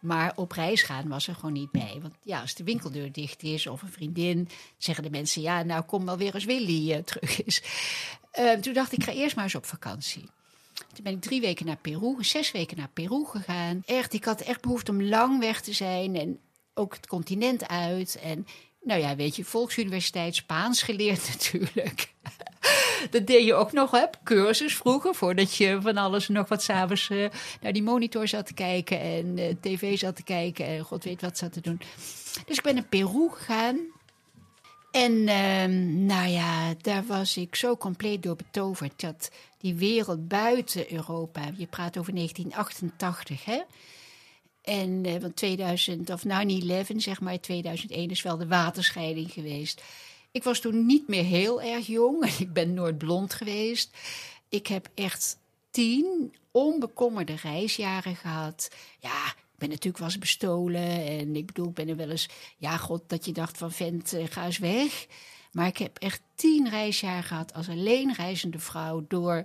Maar 0.00 0.32
op 0.36 0.52
reis 0.52 0.82
gaan 0.82 1.08
was 1.08 1.28
er 1.28 1.34
gewoon 1.34 1.52
niet 1.52 1.70
bij. 1.70 1.98
Want 2.02 2.14
ja, 2.22 2.40
als 2.40 2.54
de 2.54 2.64
winkeldeur 2.64 3.12
dicht 3.12 3.42
is 3.42 3.66
of 3.66 3.82
een 3.82 3.92
vriendin, 3.92 4.48
zeggen 4.78 5.04
de 5.04 5.10
mensen: 5.10 5.42
ja, 5.42 5.62
nou 5.62 5.82
kom 5.82 6.04
wel 6.04 6.16
weer 6.16 6.32
als 6.32 6.44
Willy 6.44 6.92
eh, 6.92 7.02
terug 7.02 7.42
is. 7.44 7.62
Eh, 8.30 8.52
toen 8.52 8.72
dacht 8.72 8.92
ik, 8.92 8.98
ik 8.98 9.04
ga 9.04 9.12
eerst 9.12 9.34
maar 9.34 9.44
eens 9.44 9.54
op 9.54 9.66
vakantie. 9.66 10.24
Toen 10.72 11.04
ben 11.04 11.12
ik 11.12 11.20
drie 11.20 11.40
weken 11.40 11.66
naar 11.66 11.76
Peru, 11.76 12.24
zes 12.24 12.52
weken 12.52 12.76
naar 12.76 12.90
Peru 12.92 13.24
gegaan. 13.24 13.82
Echt, 13.86 14.12
ik 14.12 14.24
had 14.24 14.40
echt 14.40 14.60
behoefte 14.60 14.90
om 14.90 15.02
lang 15.02 15.40
weg 15.40 15.60
te 15.60 15.72
zijn 15.72 16.16
en 16.16 16.38
ook 16.74 16.94
het 16.94 17.06
continent 17.06 17.68
uit. 17.68 18.18
En 18.22 18.46
nou 18.82 19.00
ja, 19.00 19.16
weet 19.16 19.36
je, 19.36 19.44
Volksuniversiteit 19.44 20.34
Spaans 20.34 20.82
geleerd 20.82 21.28
natuurlijk. 21.32 22.12
Dat 23.10 23.26
deed 23.26 23.44
je 23.44 23.54
ook 23.54 23.72
nog, 23.72 23.90
hè? 23.90 24.04
Cursus 24.24 24.76
vroeger, 24.76 25.14
voordat 25.14 25.56
je 25.56 25.78
van 25.80 25.96
alles 25.96 26.28
nog 26.28 26.48
wat 26.48 26.62
s'avonds 26.62 27.10
eh 27.10 27.28
naar 27.60 27.72
die 27.72 27.82
monitor 27.82 28.28
zat 28.28 28.46
te 28.46 28.54
kijken 28.54 29.00
en 29.00 29.38
eh, 29.38 29.54
tv 29.60 29.98
zat 29.98 30.16
te 30.16 30.22
kijken 30.22 30.66
en 30.66 30.80
god 30.80 31.04
weet 31.04 31.20
wat 31.20 31.38
zat 31.38 31.52
te 31.52 31.60
doen. 31.60 31.80
Dus 32.46 32.56
ik 32.56 32.62
ben 32.62 32.74
naar 32.74 32.84
Peru 32.88 33.28
gegaan. 33.32 33.78
En 34.90 35.28
ehm, 35.28 36.06
nou 36.06 36.28
ja, 36.28 36.74
daar 36.80 37.04
was 37.06 37.36
ik 37.36 37.54
zo 37.54 37.76
compleet 37.76 38.22
door 38.22 38.36
betoverd 38.36 39.00
dat 39.00 39.30
die 39.58 39.74
wereld 39.74 40.28
buiten 40.28 40.92
Europa, 40.92 41.40
je 41.56 41.66
praat 41.66 41.98
over 41.98 42.14
1988, 42.14 43.44
hè? 43.44 43.60
En 44.62 45.04
eh, 45.04 45.20
want 45.20 45.36
2000 45.36 46.10
of 46.10 46.24
9-11, 46.24 46.28
zeg 46.96 47.20
maar, 47.20 47.40
2001 47.40 48.10
is 48.10 48.22
wel 48.22 48.36
de 48.36 48.46
waterscheiding 48.46 49.32
geweest. 49.32 49.82
Ik 50.34 50.44
was 50.44 50.60
toen 50.60 50.86
niet 50.86 51.08
meer 51.08 51.24
heel 51.24 51.62
erg 51.62 51.86
jong 51.86 52.22
en 52.24 52.32
ik 52.38 52.52
ben 52.52 52.74
nooit 52.74 52.98
blond 52.98 53.34
geweest. 53.34 53.96
Ik 54.48 54.66
heb 54.66 54.88
echt 54.94 55.38
tien 55.70 56.34
onbekommerde 56.50 57.34
reisjaren 57.42 58.16
gehad. 58.16 58.70
Ja, 59.00 59.26
ik 59.26 59.58
ben 59.58 59.68
natuurlijk 59.68 59.98
wel 59.98 60.06
eens 60.06 60.18
bestolen 60.18 61.06
en 61.06 61.36
ik 61.36 61.46
bedoel, 61.46 61.68
ik 61.68 61.74
ben 61.74 61.88
er 61.88 61.96
wel 61.96 62.10
eens, 62.10 62.28
ja, 62.56 62.76
god, 62.76 63.02
dat 63.06 63.24
je 63.24 63.32
dacht 63.32 63.58
van 63.58 63.72
vent, 63.72 64.12
eh, 64.12 64.24
ga 64.28 64.44
eens 64.44 64.58
weg. 64.58 65.06
Maar 65.52 65.66
ik 65.66 65.78
heb 65.78 65.98
echt 65.98 66.20
tien 66.34 66.68
reisjaren 66.68 67.22
gehad 67.22 67.52
als 67.52 67.68
alleenreizende 67.68 68.58
vrouw 68.58 69.04
door 69.08 69.44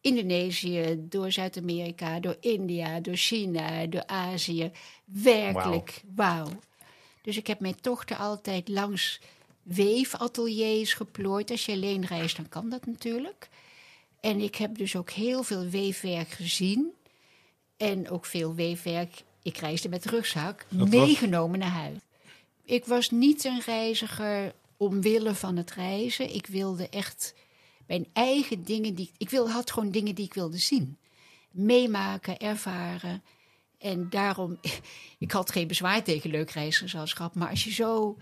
Indonesië, 0.00 0.96
door 0.98 1.32
Zuid-Amerika, 1.32 2.20
door 2.20 2.36
India, 2.40 3.00
door 3.00 3.16
China, 3.16 3.86
door 3.86 4.06
Azië. 4.06 4.70
Werkelijk, 5.04 6.02
wauw. 6.14 6.48
Dus 7.22 7.36
ik 7.36 7.46
heb 7.46 7.60
mijn 7.60 7.80
tochten 7.80 8.18
altijd 8.18 8.68
langs 8.68 9.20
weefateliers 9.62 10.94
geplooid. 10.94 11.50
Als 11.50 11.66
je 11.66 11.72
alleen 11.72 12.06
reist, 12.06 12.36
dan 12.36 12.48
kan 12.48 12.68
dat 12.68 12.86
natuurlijk. 12.86 13.48
En 14.20 14.40
ik 14.40 14.54
heb 14.54 14.76
dus 14.76 14.96
ook 14.96 15.10
heel 15.10 15.42
veel 15.42 15.68
weefwerk 15.68 16.28
gezien. 16.28 16.92
En 17.76 18.10
ook 18.10 18.26
veel 18.26 18.54
weefwerk, 18.54 19.22
ik 19.42 19.56
reisde 19.56 19.88
met 19.88 20.04
rugzak, 20.04 20.66
meegenomen 20.70 21.58
naar 21.58 21.68
huis. 21.68 21.98
Ik 22.64 22.84
was 22.84 23.10
niet 23.10 23.44
een 23.44 23.60
reiziger 23.60 24.54
omwille 24.76 25.34
van 25.34 25.56
het 25.56 25.70
reizen. 25.70 26.34
Ik 26.34 26.46
wilde 26.46 26.88
echt 26.88 27.34
mijn 27.86 28.06
eigen 28.12 28.64
dingen 28.64 28.94
die 28.94 29.10
ik 29.16 29.30
wil, 29.30 29.50
had 29.50 29.70
gewoon 29.70 29.90
dingen 29.90 30.14
die 30.14 30.24
ik 30.24 30.34
wilde 30.34 30.58
zien, 30.58 30.98
meemaken, 31.50 32.38
ervaren. 32.38 33.22
En 33.78 34.06
daarom, 34.10 34.58
ik 35.18 35.30
had 35.30 35.50
geen 35.50 35.66
bezwaar 35.66 36.02
tegen 36.02 36.30
leuk 36.30 36.50
reisgezelschap, 36.50 37.34
maar 37.34 37.48
als 37.48 37.64
je 37.64 37.72
zo 37.72 38.16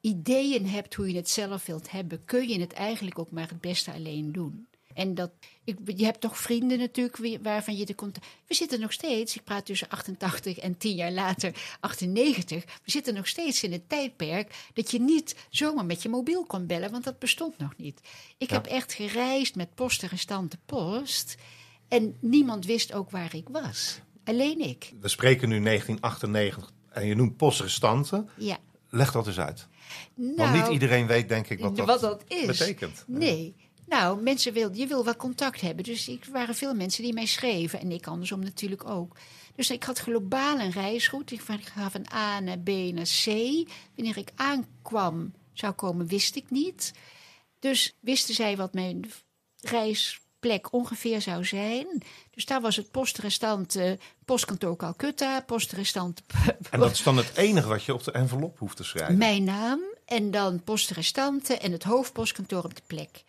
ideeën 0.00 0.66
hebt 0.68 0.94
hoe 0.94 1.08
je 1.10 1.16
het 1.16 1.28
zelf 1.30 1.66
wilt 1.66 1.90
hebben, 1.90 2.24
kun 2.24 2.48
je 2.48 2.60
het 2.60 2.72
eigenlijk 2.72 3.18
ook 3.18 3.30
maar 3.30 3.48
het 3.48 3.60
beste 3.60 3.92
alleen 3.92 4.32
doen. 4.32 4.68
En 4.94 5.14
dat, 5.14 5.30
ik, 5.64 5.76
je 5.96 6.04
hebt 6.04 6.20
toch 6.20 6.38
vrienden 6.38 6.78
natuurlijk 6.78 7.38
waarvan 7.42 7.76
je 7.76 7.86
de 7.86 7.94
contact... 7.94 8.26
We 8.46 8.54
zitten 8.54 8.80
nog 8.80 8.92
steeds, 8.92 9.36
ik 9.36 9.44
praat 9.44 9.66
tussen 9.66 9.88
88 9.88 10.58
en 10.58 10.76
10 10.76 10.94
jaar 10.94 11.12
later 11.12 11.76
98. 11.80 12.64
We 12.64 12.90
zitten 12.90 13.14
nog 13.14 13.26
steeds 13.28 13.62
in 13.62 13.72
het 13.72 13.88
tijdperk 13.88 14.68
dat 14.74 14.90
je 14.90 15.00
niet 15.00 15.36
zomaar 15.50 15.84
met 15.84 16.02
je 16.02 16.08
mobiel 16.08 16.44
kon 16.44 16.66
bellen, 16.66 16.90
want 16.90 17.04
dat 17.04 17.18
bestond 17.18 17.58
nog 17.58 17.72
niet. 17.76 18.00
Ik 18.38 18.48
Ja. 18.50 18.54
heb 18.56 18.66
echt 18.66 18.92
gereisd 18.92 19.54
met 19.54 19.74
post 19.74 20.02
en 20.02 20.08
restante 20.08 20.58
post. 20.66 21.36
En 21.88 22.16
niemand 22.20 22.66
wist 22.66 22.92
ook 22.92 23.10
waar 23.10 23.34
ik 23.34 23.48
was. 23.48 24.00
Alleen 24.24 24.60
ik. 24.60 24.92
We 25.00 25.08
spreken 25.08 25.48
nu 25.48 25.60
1998 25.62 26.72
en 26.90 27.06
je 27.06 27.14
noemt 27.14 27.36
postrestanten. 27.36 28.28
Ja. 28.36 28.58
Leg 28.88 29.12
dat 29.12 29.26
eens 29.26 29.38
uit. 29.38 29.68
Nou, 30.14 30.36
Want 30.36 30.52
niet 30.52 30.72
iedereen 30.72 31.06
weet, 31.06 31.28
denk 31.28 31.48
ik, 31.48 31.60
wat 31.60 31.76
dat, 31.76 31.86
wat 31.86 32.00
dat 32.00 32.24
is. 32.26 32.46
betekent. 32.46 33.04
Nee. 33.06 33.54
Nou, 33.86 34.22
mensen 34.22 34.52
wil, 34.52 34.70
je 34.72 34.86
wil 34.86 35.04
wel 35.04 35.16
contact 35.16 35.60
hebben. 35.60 35.84
Dus 35.84 36.08
er 36.08 36.18
waren 36.32 36.54
veel 36.54 36.74
mensen 36.74 37.02
die 37.02 37.12
mij 37.12 37.26
schreven. 37.26 37.80
En 37.80 37.90
ik 37.90 38.06
andersom 38.06 38.40
natuurlijk 38.40 38.84
ook. 38.88 39.16
Dus 39.54 39.70
ik 39.70 39.84
had 39.84 39.98
globaal 39.98 40.60
een 40.60 40.70
reisroute. 40.70 41.34
Ik 41.34 41.40
ga 41.40 41.90
van 41.90 42.06
A 42.14 42.40
naar 42.40 42.58
B 42.58 42.68
naar 42.68 43.08
C. 43.24 43.24
Wanneer 43.96 44.16
ik 44.16 44.30
aankwam, 44.34 45.32
zou 45.52 45.72
komen, 45.72 46.06
wist 46.06 46.36
ik 46.36 46.50
niet. 46.50 46.92
Dus 47.58 47.96
wisten 48.00 48.34
zij 48.34 48.56
wat 48.56 48.74
mijn 48.74 49.04
reisplek 50.40 50.72
ongeveer 50.72 51.20
zou 51.20 51.44
zijn. 51.44 52.02
Dus 52.30 52.44
daar 52.44 52.60
was 52.60 52.76
het 52.76 52.90
postrestant, 52.90 53.76
eh, 53.76 53.92
postkantoor 54.24 54.76
Calcutta, 54.76 55.40
postrestant 55.40 56.22
En 56.70 56.80
dat 56.80 56.90
is 56.90 57.02
dan 57.02 57.16
het 57.16 57.36
enige 57.36 57.68
wat 57.68 57.84
je 57.84 57.94
op 57.94 58.04
de 58.04 58.12
envelop 58.12 58.58
hoeft 58.58 58.76
te 58.76 58.84
schrijven. 58.84 59.18
mijn 59.18 59.44
naam 59.44 59.80
en 60.04 60.30
dan 60.30 60.62
postrestanten 60.62 61.60
en 61.60 61.72
het 61.72 61.82
hoofdpostkantoor 61.82 62.64
op 62.64 62.74
de 62.74 62.82
plek. 62.86 63.24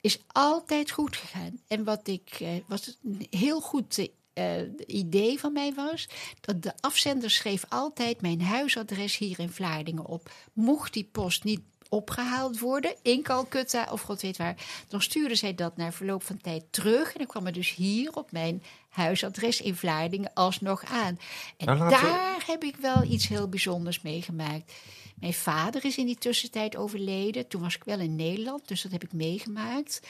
Is 0.00 0.22
altijd 0.26 0.90
goed 0.90 1.16
gegaan. 1.16 1.60
En 1.68 1.84
wat 1.84 2.08
ik, 2.08 2.36
eh, 2.40 2.48
wat 2.66 2.96
een 3.04 3.26
heel 3.30 3.60
goed 3.60 4.08
eh, 4.34 4.62
idee 4.86 5.40
van 5.40 5.52
mij 5.52 5.74
was, 5.74 6.08
dat 6.40 6.62
de 6.62 6.72
afzender 6.80 7.30
schreef 7.30 7.64
altijd 7.68 8.20
mijn 8.20 8.42
huisadres 8.42 9.18
hier 9.18 9.38
in 9.38 9.50
Vlaardingen 9.50 10.06
op. 10.06 10.30
Mocht 10.52 10.92
die 10.92 11.08
post 11.12 11.44
niet 11.44 11.60
opgehaald 11.94 12.58
worden 12.58 12.94
in 13.02 13.22
Calcutta 13.22 13.88
of 13.90 14.00
god 14.00 14.20
weet 14.22 14.36
waar, 14.36 14.56
dan 14.88 15.02
stuurde 15.02 15.34
zij 15.34 15.54
dat 15.54 15.76
na 15.76 15.92
verloop 15.92 16.22
van 16.22 16.40
tijd 16.40 16.64
terug. 16.70 17.12
En 17.12 17.18
dan 17.18 17.26
kwam 17.26 17.44
het 17.44 17.54
dus 17.54 17.74
hier 17.74 18.12
op 18.16 18.32
mijn 18.32 18.62
huisadres 18.88 19.60
in 19.60 19.74
Vlaardingen 19.76 20.32
alsnog 20.34 20.84
aan. 20.84 21.18
En 21.56 21.66
Nou, 21.66 21.84
we- 21.84 21.90
daar 21.90 22.44
heb 22.46 22.64
ik 22.64 22.76
wel 22.76 23.02
iets 23.02 23.28
heel 23.28 23.48
bijzonders 23.48 24.00
meegemaakt. 24.02 24.72
Mijn 25.14 25.34
vader 25.34 25.84
is 25.84 25.96
in 25.96 26.06
die 26.06 26.18
tussentijd 26.18 26.76
overleden. 26.76 27.48
Toen 27.48 27.60
was 27.60 27.74
ik 27.74 27.84
wel 27.84 27.98
in 28.00 28.16
Nederland, 28.16 28.68
dus 28.68 28.82
dat 28.82 28.92
heb 28.92 29.02
ik 29.04 29.12
meegemaakt. 29.12 30.00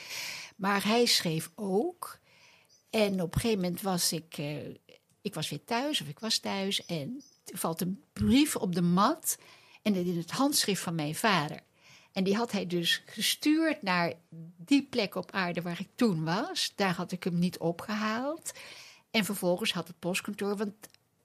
Maar 0.56 0.84
hij 0.84 1.04
schreef 1.06 1.50
ook. 1.54 2.18
En 2.90 3.22
op 3.22 3.34
een 3.34 3.40
gegeven 3.40 3.62
moment 3.62 3.82
was 3.82 4.12
ik, 4.12 4.38
eh, 4.38 4.56
ik 5.22 5.34
was 5.34 5.48
weer 5.50 5.64
thuis, 5.64 6.00
of 6.00 6.08
ik 6.08 6.18
was 6.18 6.38
thuis. 6.38 6.84
En 6.84 7.22
er 7.44 7.58
valt 7.58 7.80
een 7.80 8.02
brief 8.12 8.56
op 8.56 8.74
de 8.74 8.82
mat. 8.82 9.36
En 9.82 9.94
in 9.94 10.16
het 10.16 10.30
handschrift 10.30 10.82
van 10.82 10.94
mijn 10.94 11.14
vader. 11.14 11.60
En 12.14 12.24
die 12.24 12.36
had 12.36 12.52
hij 12.52 12.66
dus 12.66 13.02
gestuurd 13.06 13.82
naar 13.82 14.12
die 14.56 14.82
plek 14.82 15.14
op 15.14 15.32
aarde 15.32 15.62
waar 15.62 15.80
ik 15.80 15.88
toen 15.94 16.24
was. 16.24 16.72
Daar 16.74 16.94
had 16.94 17.12
ik 17.12 17.24
hem 17.24 17.38
niet 17.38 17.58
opgehaald. 17.58 18.52
En 19.10 19.24
vervolgens 19.24 19.72
had 19.72 19.86
het 19.86 19.98
postkantoor, 19.98 20.56
want 20.56 20.74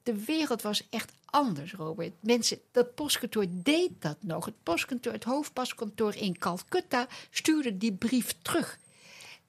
de 0.03 0.23
wereld 0.25 0.61
was 0.61 0.87
echt 0.89 1.11
anders, 1.25 1.73
Robert. 1.73 2.13
Mensen, 2.19 2.59
dat 2.71 2.95
postkantoor 2.95 3.45
deed 3.49 3.91
dat 3.99 4.17
nog. 4.19 4.45
Het 4.45 4.63
postkantoor, 4.63 5.13
het 5.13 5.23
hoofdpostkantoor 5.23 6.15
in 6.15 6.37
Calcutta 6.37 7.07
stuurde 7.29 7.77
die 7.77 7.93
brief 7.93 8.35
terug. 8.41 8.79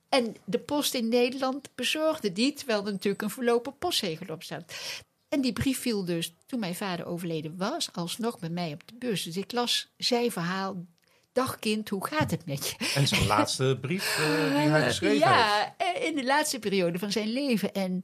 En 0.08 0.36
de 0.44 0.58
post 0.58 0.94
in 0.94 1.08
Nederland 1.08 1.68
bezorgde 1.74 2.32
die, 2.32 2.52
terwijl 2.52 2.86
er 2.86 2.92
natuurlijk 2.92 3.22
een 3.22 3.30
verlopen 3.30 3.78
postzegel 3.78 4.34
op 4.34 4.42
staat. 4.42 4.72
En 5.28 5.40
die 5.40 5.52
brief 5.52 5.80
viel 5.80 6.04
dus, 6.04 6.34
toen 6.46 6.60
mijn 6.60 6.74
vader 6.74 7.06
overleden 7.06 7.56
was, 7.56 7.92
alsnog 7.92 8.38
bij 8.38 8.50
mij 8.50 8.72
op 8.72 8.82
de 8.88 8.94
bus. 8.94 9.22
Dus 9.22 9.36
ik 9.36 9.52
las 9.52 9.92
zijn 9.96 10.32
verhaal. 10.32 10.84
Dag 11.32 11.58
kind, 11.58 11.88
hoe 11.88 12.06
gaat 12.06 12.30
het 12.30 12.46
met 12.46 12.66
je? 12.68 12.86
En 12.94 13.08
zijn 13.08 13.26
laatste 13.26 13.78
brief 13.80 14.18
eh, 14.18 14.24
die 14.60 14.68
hij 14.70 14.82
geschreven 14.88 15.28
heeft. 15.28 15.40
ja, 15.40 15.74
eh, 15.76 16.04
in 16.04 16.14
de 16.14 16.24
laatste 16.24 16.58
periode 16.58 16.98
van 16.98 17.12
zijn 17.12 17.28
leven. 17.28 17.74
En 17.74 18.00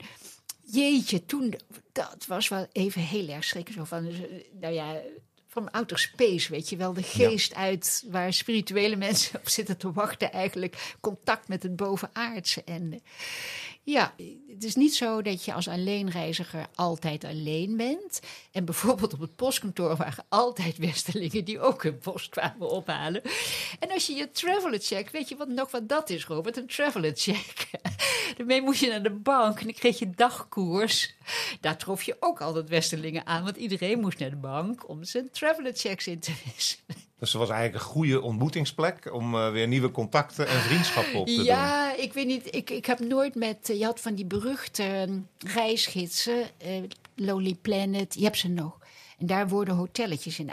jeetje, 0.65 1.27
toen, 1.27 1.55
dat 1.93 2.25
was 2.27 2.49
wel 2.49 2.67
even 2.73 3.01
heel 3.01 3.29
erg 3.29 3.45
schrikken. 3.45 3.75
Zo 3.75 3.85
van, 3.85 4.07
eh, 4.07 4.15
nou 4.61 4.75
ja, 4.75 5.01
van 5.49 5.71
outer 5.71 5.99
space, 5.99 6.51
weet 6.51 6.69
je 6.69 6.77
wel. 6.77 6.93
De 6.93 7.03
geest 7.03 7.55
uit 7.55 8.05
waar 8.11 8.33
spirituele 8.33 8.97
mensen 8.97 9.41
op 9.41 9.49
zitten 9.49 9.77
te 9.77 9.93
wachten. 9.93 10.33
Eigenlijk 10.33 10.95
contact 11.01 11.49
met 11.49 11.63
het 11.63 11.77
bovenaardse. 11.77 12.65
En 12.65 13.03
ja, 13.87 14.15
het 14.49 14.65
is 14.65 14.75
niet 14.75 14.95
zo 14.95 15.23
dat 15.23 15.45
je 15.45 15.53
als 15.53 15.69
alleenreiziger 15.69 16.67
altijd 16.75 17.25
alleen 17.25 17.77
bent. 17.77 18.21
En 18.53 18.65
bijvoorbeeld 18.65 19.13
op 19.13 19.21
het 19.21 19.37
postkantoor 19.37 19.97
waren 19.97 20.25
altijd 20.29 20.77
westerlingen 20.77 21.45
die 21.45 21.61
ook 21.61 21.83
hun 21.83 21.99
post 21.99 22.29
kwamen 22.29 22.71
ophalen. 22.71 23.23
En 23.79 23.91
als 23.91 24.07
je 24.07 24.15
je 24.15 24.31
traveler 24.31 24.81
check, 24.81 25.11
weet 25.11 25.29
je 25.29 25.37
wat, 25.37 25.49
nog 25.49 25.71
wat 25.71 25.89
dat 25.89 26.11
is, 26.11 26.25
Robert? 26.25 26.57
Een 26.57 26.67
traveler 26.67 27.13
check. 27.15 27.71
Daarmee 28.37 28.63
moest 28.63 28.81
je 28.81 28.89
naar 28.89 29.03
de 29.03 29.11
bank 29.11 29.59
en 29.59 29.65
dan 29.65 29.75
kreeg 29.75 29.99
je 29.99 30.11
dagkoers. 30.11 31.16
Daar 31.61 31.77
trof 31.77 32.03
je 32.03 32.17
ook 32.21 32.41
altijd 32.41 32.69
westerlingen 32.69 33.27
aan, 33.27 33.45
want 33.45 33.57
iedereen 33.57 34.01
moest 34.01 34.19
naar 34.19 34.31
de 34.31 34.37
bank 34.37 34.89
om 34.89 35.05
zijn 35.05 35.31
traveler 35.31 35.73
checks 35.75 36.07
in 36.07 36.19
te 36.19 36.33
wisselen. 36.45 37.05
Dus 37.19 37.33
het 37.33 37.41
was 37.41 37.51
eigenlijk 37.51 37.85
een 37.85 37.91
goede 37.91 38.21
ontmoetingsplek 38.23 39.13
om 39.13 39.35
eh, 39.35 39.51
weer 39.51 39.69
nieuwe 39.69 39.91
contacten 39.91 40.49
en 40.49 40.61
vriendschappen 40.61 41.15
op 41.21 41.27
te 41.27 41.35
doen. 41.35 41.45
Ja, 41.45 41.97
ik 41.97 42.13
weet 42.13 42.27
niet. 42.27 42.55
Ik, 42.55 42.71
ik 42.71 42.87
heb 42.87 42.99
nooit 42.99 43.35
met. 43.35 43.71
eh, 43.71 43.79
Je 43.79 43.85
had 43.85 44.01
van 44.01 44.15
die 44.15 44.25
beruchte 44.25 45.09
reisgidsen, 45.39 46.43
eh, 46.59 46.83
Lonely 47.15 47.55
Planet, 47.55 48.15
je 48.15 48.25
hebt 48.25 48.39
ze 48.39 48.49
nog. 48.49 48.79
En 49.19 49.27
daar 49.27 49.49
worden 49.49 49.75
hotelletjes 49.75 50.39
in 50.39 50.51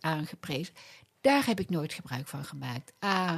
aangeprezen. 0.00 0.74
Daar 1.20 1.46
heb 1.46 1.60
ik 1.60 1.70
nooit 1.70 1.92
gebruik 1.92 2.28
van 2.28 2.44
gemaakt. 2.44 2.92
Ah, 2.98 3.34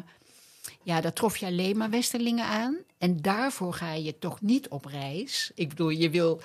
ja, 0.83 1.01
daar 1.01 1.13
trof 1.13 1.37
je 1.37 1.47
alleen 1.47 1.77
maar 1.77 1.91
Westerlingen 1.91 2.45
aan. 2.45 2.77
En 2.99 3.23
daarvoor 3.23 3.73
ga 3.75 3.93
je 3.93 4.19
toch 4.19 4.41
niet 4.41 4.69
op 4.69 4.85
reis. 4.85 5.51
Ik 5.55 5.69
bedoel, 5.69 5.89
je 5.89 6.11
wil, 6.11 6.41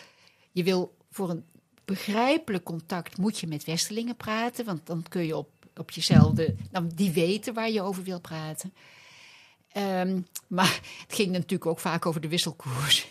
je 0.52 0.64
wil 0.64 0.98
voor 1.12 1.30
een 1.30 1.46
begrijpelijk 1.86 2.64
contact 2.64 3.18
moet 3.18 3.40
je 3.40 3.48
met 3.48 3.66
Westerlingen 3.66 4.16
praten. 4.16 4.66
Want 4.66 4.86
dan 4.88 5.04
kun 5.10 5.26
je 5.26 5.38
op, 5.38 5.50
op 5.76 5.92
jezelfde. 5.92 6.56
Dan 6.72 6.92
die 6.96 7.12
weten 7.12 7.54
waar 7.54 7.70
je 7.70 7.82
over 7.82 8.04
wil 8.04 8.20
praten. 8.20 8.74
Ehm, 9.72 10.22
maar 10.48 10.80
het 11.08 11.16
ging 11.16 11.32
natuurlijk 11.32 11.66
ook 11.66 11.80
vaak 11.80 12.06
over 12.06 12.22
de 12.22 12.28
wisselkoers. 12.28 13.08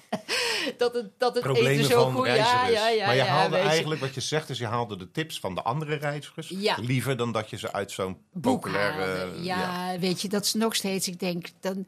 dat 0.78 0.94
het, 0.94 1.10
dat 1.18 1.34
het 1.34 1.42
Problemen 1.42 1.72
eten 1.72 1.84
zo 1.84 2.02
van 2.02 2.12
goed... 2.12 2.26
Ja, 2.26 2.66
ja, 2.68 2.88
ja, 2.88 3.06
maar 3.06 3.14
je 3.14 3.22
haalde 3.22 3.56
eigenlijk, 3.56 4.00
wat 4.00 4.14
je 4.14 4.20
zegt, 4.20 4.48
is 4.48 4.58
je 4.58 4.66
haalde 4.66 4.96
de 4.96 5.10
tips 5.10 5.40
van 5.40 5.54
de 5.54 5.62
andere 5.62 5.94
reizigers. 5.94 6.50
Liever 6.76 7.16
dan 7.16 7.32
dat 7.32 7.50
je 7.50 7.56
ze 7.56 7.72
uit 7.72 7.90
zo'n 7.90 8.16
populaire... 8.40 9.42
Ja, 9.42 9.98
weet 9.98 10.22
je, 10.22 10.28
dat 10.28 10.44
is 10.44 10.54
nog 10.54 10.74
steeds, 10.74 11.08
ik 11.08 11.20
denk, 11.20 11.46
dan, 11.60 11.86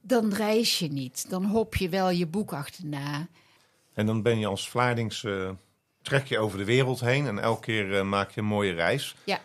dan 0.00 0.32
reis 0.32 0.78
je 0.78 0.88
niet. 0.88 1.30
Dan 1.30 1.44
hop 1.44 1.76
je 1.76 1.88
wel 1.88 2.10
je 2.10 2.26
boek 2.26 2.52
achterna. 2.52 3.28
En 3.96 4.06
dan 4.06 4.22
ben 4.22 4.38
je 4.38 4.46
als 4.46 4.68
Vlaardings... 4.68 5.24
eh, 5.24 5.50
trek 6.02 6.26
je 6.26 6.38
over 6.38 6.58
de 6.58 6.64
wereld 6.64 7.00
heen 7.00 7.26
en 7.26 7.38
elke 7.38 7.60
keer 7.60 7.98
eh, 7.98 8.02
maak 8.02 8.30
je 8.30 8.40
een 8.40 8.46
mooie 8.46 8.72
reis. 8.72 9.14
Ja. 9.24 9.40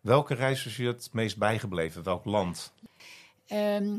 Welke 0.00 0.34
reis 0.34 0.66
is 0.66 0.76
je 0.76 0.86
het 0.86 1.08
meest 1.12 1.36
bijgebleven? 1.36 2.02
Welk 2.02 2.24
land? 2.24 2.72
Ehm, 3.46 3.98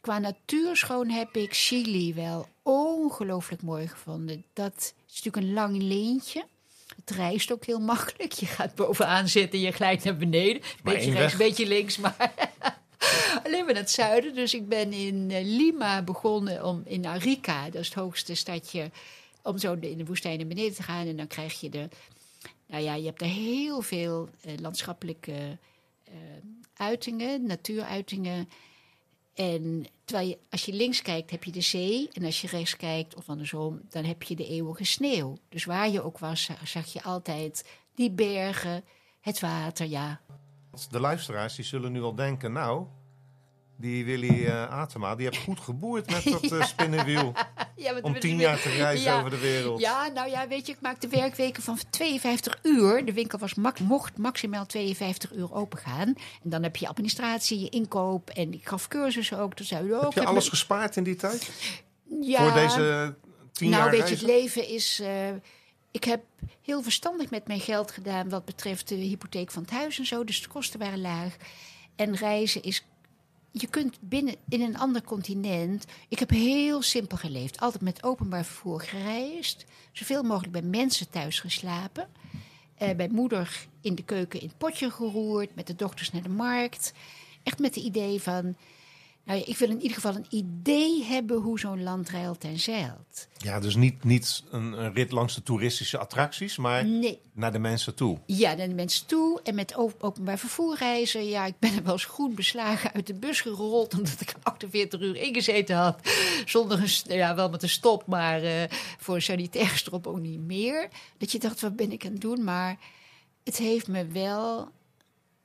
qua 0.00 0.18
natuurschoon 0.18 1.08
heb 1.08 1.36
ik 1.36 1.54
Chili 1.54 2.14
wel 2.14 2.48
ongelooflijk 2.62 3.62
mooi 3.62 3.88
gevonden. 3.88 4.44
Dat 4.52 4.94
is 5.08 5.22
natuurlijk 5.22 5.36
een 5.36 5.52
lang 5.52 5.82
leentje. 5.82 6.44
Het 6.96 7.10
reist 7.10 7.52
ook 7.52 7.64
heel 7.64 7.80
makkelijk. 7.80 8.32
Je 8.32 8.46
gaat 8.46 8.74
bovenaan 8.74 9.28
zitten, 9.28 9.60
je 9.60 9.72
glijdt 9.72 10.04
naar 10.04 10.16
beneden. 10.16 10.62
Beetje 10.82 11.10
rechts, 11.10 11.36
weg. 11.36 11.48
beetje 11.48 11.66
links, 11.66 11.98
maar 11.98 12.32
alleen 13.44 13.64
maar 13.64 13.72
naar 13.74 13.82
het 13.82 13.90
zuiden. 13.90 14.34
Dus 14.34 14.54
ik 14.54 14.68
ben 14.68 14.92
in 14.92 15.30
eh, 15.30 15.44
Lima 15.44 16.02
begonnen 16.02 16.64
om 16.64 16.82
in 16.84 17.06
Arica, 17.06 17.64
dat 17.64 17.80
is 17.80 17.86
het 17.86 17.94
hoogste 17.96 18.34
stadje, 18.34 18.90
om 19.42 19.58
zo 19.58 19.72
in 19.72 19.98
de 19.98 20.04
woestijn 20.04 20.38
naar 20.38 20.46
beneden 20.46 20.74
te 20.74 20.82
gaan. 20.82 21.06
En 21.06 21.16
dan 21.16 21.26
krijg 21.26 21.60
je 21.60 21.68
de, 21.68 21.88
nou 22.66 22.82
ja, 22.82 22.94
je 22.94 23.04
hebt 23.06 23.20
er 23.20 23.26
heel 23.26 23.82
veel 23.82 24.28
eh, 24.40 24.52
landschappelijke 24.60 25.58
eh, 26.04 26.12
uitingen, 26.76 27.46
natuuruitingen. 27.46 28.48
En 29.34 29.86
terwijl 30.04 30.28
je, 30.28 30.38
als 30.50 30.64
je 30.64 30.72
links 30.72 31.02
kijkt, 31.02 31.30
heb 31.30 31.44
je 31.44 31.52
de 31.52 31.60
zee. 31.60 32.08
En 32.12 32.24
als 32.24 32.40
je 32.40 32.46
rechts 32.46 32.76
kijkt, 32.76 33.14
of 33.14 33.28
andersom, 33.28 33.80
dan 33.90 34.04
heb 34.04 34.22
je 34.22 34.36
de 34.36 34.46
eeuwige 34.46 34.84
sneeuw. 34.84 35.38
Dus 35.48 35.64
waar 35.64 35.90
je 35.90 36.02
ook 36.02 36.18
was, 36.18 36.44
za- 36.44 36.58
zag 36.64 36.92
je 36.92 37.02
altijd 37.02 37.64
die 37.94 38.10
bergen, 38.10 38.84
het 39.20 39.40
water, 39.40 39.86
ja. 39.86 40.20
De 40.90 41.00
luisteraars 41.00 41.54
die 41.54 41.64
zullen 41.64 41.92
nu 41.92 42.00
wel 42.00 42.14
denken, 42.14 42.52
nou, 42.52 42.86
die 43.76 44.04
Willy 44.04 44.46
eh, 44.46 44.70
Atema, 44.70 45.14
die 45.14 45.26
heeft 45.26 45.42
goed 45.42 45.60
geboerd 45.60 46.10
met 46.10 46.24
dat 46.24 46.42
eh, 46.60 46.62
spinnenwiel. 46.66 47.32
Ja, 47.78 47.98
Om 48.02 48.18
tien 48.20 48.36
jaar 48.38 48.60
te 48.60 48.68
reizen 48.68 49.10
ja. 49.10 49.18
over 49.18 49.30
de 49.30 49.38
wereld. 49.38 49.80
Ja, 49.80 50.06
nou 50.14 50.30
ja, 50.30 50.48
weet 50.48 50.66
je, 50.66 50.72
ik 50.72 50.80
maakte 50.80 51.08
werkweken 51.08 51.62
van 51.62 51.78
52 51.90 52.58
uur. 52.62 53.04
De 53.04 53.12
winkel 53.12 53.38
was 53.38 53.54
mak- 53.54 53.78
mocht 53.80 54.18
maximaal 54.18 54.66
52 54.66 55.32
uur 55.32 55.52
open 55.54 55.78
gaan. 55.78 56.08
En 56.42 56.50
dan 56.50 56.62
heb 56.62 56.76
je 56.76 56.88
administratie, 56.88 57.60
je 57.60 57.68
inkoop 57.68 58.30
en 58.30 58.52
ik 58.52 58.68
gaf 58.68 58.88
cursussen 58.88 59.38
ook. 59.38 59.56
Dus 59.56 59.68
zei, 59.68 59.94
ook, 59.94 60.02
Heb 60.02 60.12
je 60.12 60.24
alles 60.24 60.48
gespaard 60.48 60.96
in 60.96 61.02
die 61.02 61.16
tijd? 61.16 61.50
ja, 62.20 62.42
Voor 62.42 62.52
deze 62.60 63.14
tien 63.52 63.70
nou, 63.70 63.82
jaar 63.82 63.90
weet 63.90 64.08
je, 64.08 64.14
het 64.14 64.24
leven 64.24 64.68
is. 64.68 65.00
eh, 65.00 65.28
ik 65.90 66.04
heb 66.04 66.20
heel 66.62 66.82
verstandig 66.82 67.30
met 67.30 67.46
mijn 67.46 67.60
geld 67.60 67.90
gedaan 67.90 68.28
wat 68.28 68.44
betreft 68.44 68.88
de 68.88 68.94
hypotheek 68.94 69.50
van 69.50 69.62
het 69.62 69.70
huis 69.70 69.98
en 69.98 70.06
zo. 70.06 70.24
Dus 70.24 70.42
de 70.42 70.48
kosten 70.48 70.78
waren 70.80 71.00
laag. 71.00 71.36
En 71.96 72.14
reizen 72.16 72.62
is. 72.62 72.84
Je 73.58 73.66
kunt 73.66 73.98
binnen 74.00 74.34
in 74.48 74.60
een 74.60 74.78
ander 74.78 75.02
continent. 75.02 75.84
Ik 76.08 76.18
heb 76.18 76.30
heel 76.30 76.82
simpel 76.82 77.16
geleefd. 77.16 77.60
Altijd 77.60 77.82
met 77.82 78.02
openbaar 78.02 78.44
vervoer 78.44 78.80
gereisd. 78.80 79.64
Zoveel 79.92 80.22
mogelijk 80.22 80.52
bij 80.52 80.62
mensen 80.62 81.10
thuis 81.10 81.40
geslapen. 81.40 82.08
Eh, 82.74 82.96
bij 82.96 83.08
moeder 83.08 83.66
in 83.80 83.94
de 83.94 84.02
keuken 84.02 84.40
in 84.40 84.48
het 84.48 84.58
potje 84.58 84.90
geroerd. 84.90 85.54
Met 85.54 85.66
de 85.66 85.74
dochters 85.74 86.12
naar 86.12 86.22
de 86.22 86.28
markt. 86.28 86.92
Echt 87.42 87.58
met 87.58 87.74
het 87.74 87.84
idee 87.84 88.22
van. 88.22 88.56
Nou 89.26 89.38
ja, 89.38 89.46
ik 89.46 89.56
wil 89.56 89.68
in 89.70 89.80
ieder 89.80 89.94
geval 89.94 90.14
een 90.16 90.26
idee 90.30 91.04
hebben 91.04 91.36
hoe 91.40 91.58
zo'n 91.58 91.82
land 91.82 92.10
ruilt 92.10 92.44
en 92.44 92.58
zeilt. 92.58 93.28
Ja, 93.36 93.60
dus 93.60 93.74
niet, 93.76 94.04
niet 94.04 94.42
een, 94.50 94.72
een 94.72 94.92
rit 94.94 95.12
langs 95.12 95.34
de 95.34 95.42
toeristische 95.42 95.98
attracties, 95.98 96.56
maar 96.56 96.84
Nee. 96.86 97.20
naar 97.32 97.52
de 97.52 97.58
mensen 97.58 97.94
toe. 97.94 98.18
Ja, 98.26 98.54
naar 98.54 98.68
de 98.68 98.74
mensen 98.74 99.06
toe. 99.06 99.40
En 99.42 99.54
met 99.54 99.74
openbaar 100.00 100.38
vervoer 100.38 100.76
reizen. 100.76 101.26
Ja, 101.28 101.46
ik 101.46 101.58
ben 101.58 101.76
er 101.76 101.82
wel 101.82 101.92
eens 101.92 102.04
goed 102.04 102.34
beslagen 102.34 102.92
uit 102.92 103.06
de 103.06 103.14
bus 103.14 103.40
gerold. 103.40 103.94
Omdat 103.98 104.20
ik 104.20 104.34
48 104.42 105.00
uur 105.00 105.16
ingezeten 105.16 105.76
had. 105.76 106.00
Zonder 106.44 106.78
een, 106.80 106.88
st- 106.88 107.12
ja, 107.12 107.34
wel 107.34 107.48
met 107.50 107.62
een 107.62 107.68
stop, 107.68 108.06
maar 108.06 108.42
eh, 108.42 108.62
voor 108.98 109.14
een 109.14 109.22
sanitair 109.22 109.76
strop 109.76 110.06
ook 110.06 110.18
niet 110.20 110.40
meer. 110.40 110.88
Dat 111.18 111.32
je 111.32 111.38
dacht, 111.38 111.60
wat 111.60 111.76
ben 111.76 111.92
ik 111.92 112.04
aan 112.06 112.12
het 112.12 112.20
doen? 112.20 112.44
Maar 112.44 112.78
het 113.44 113.56
heeft 113.56 113.88
me 113.88 114.06
wel 114.06 114.68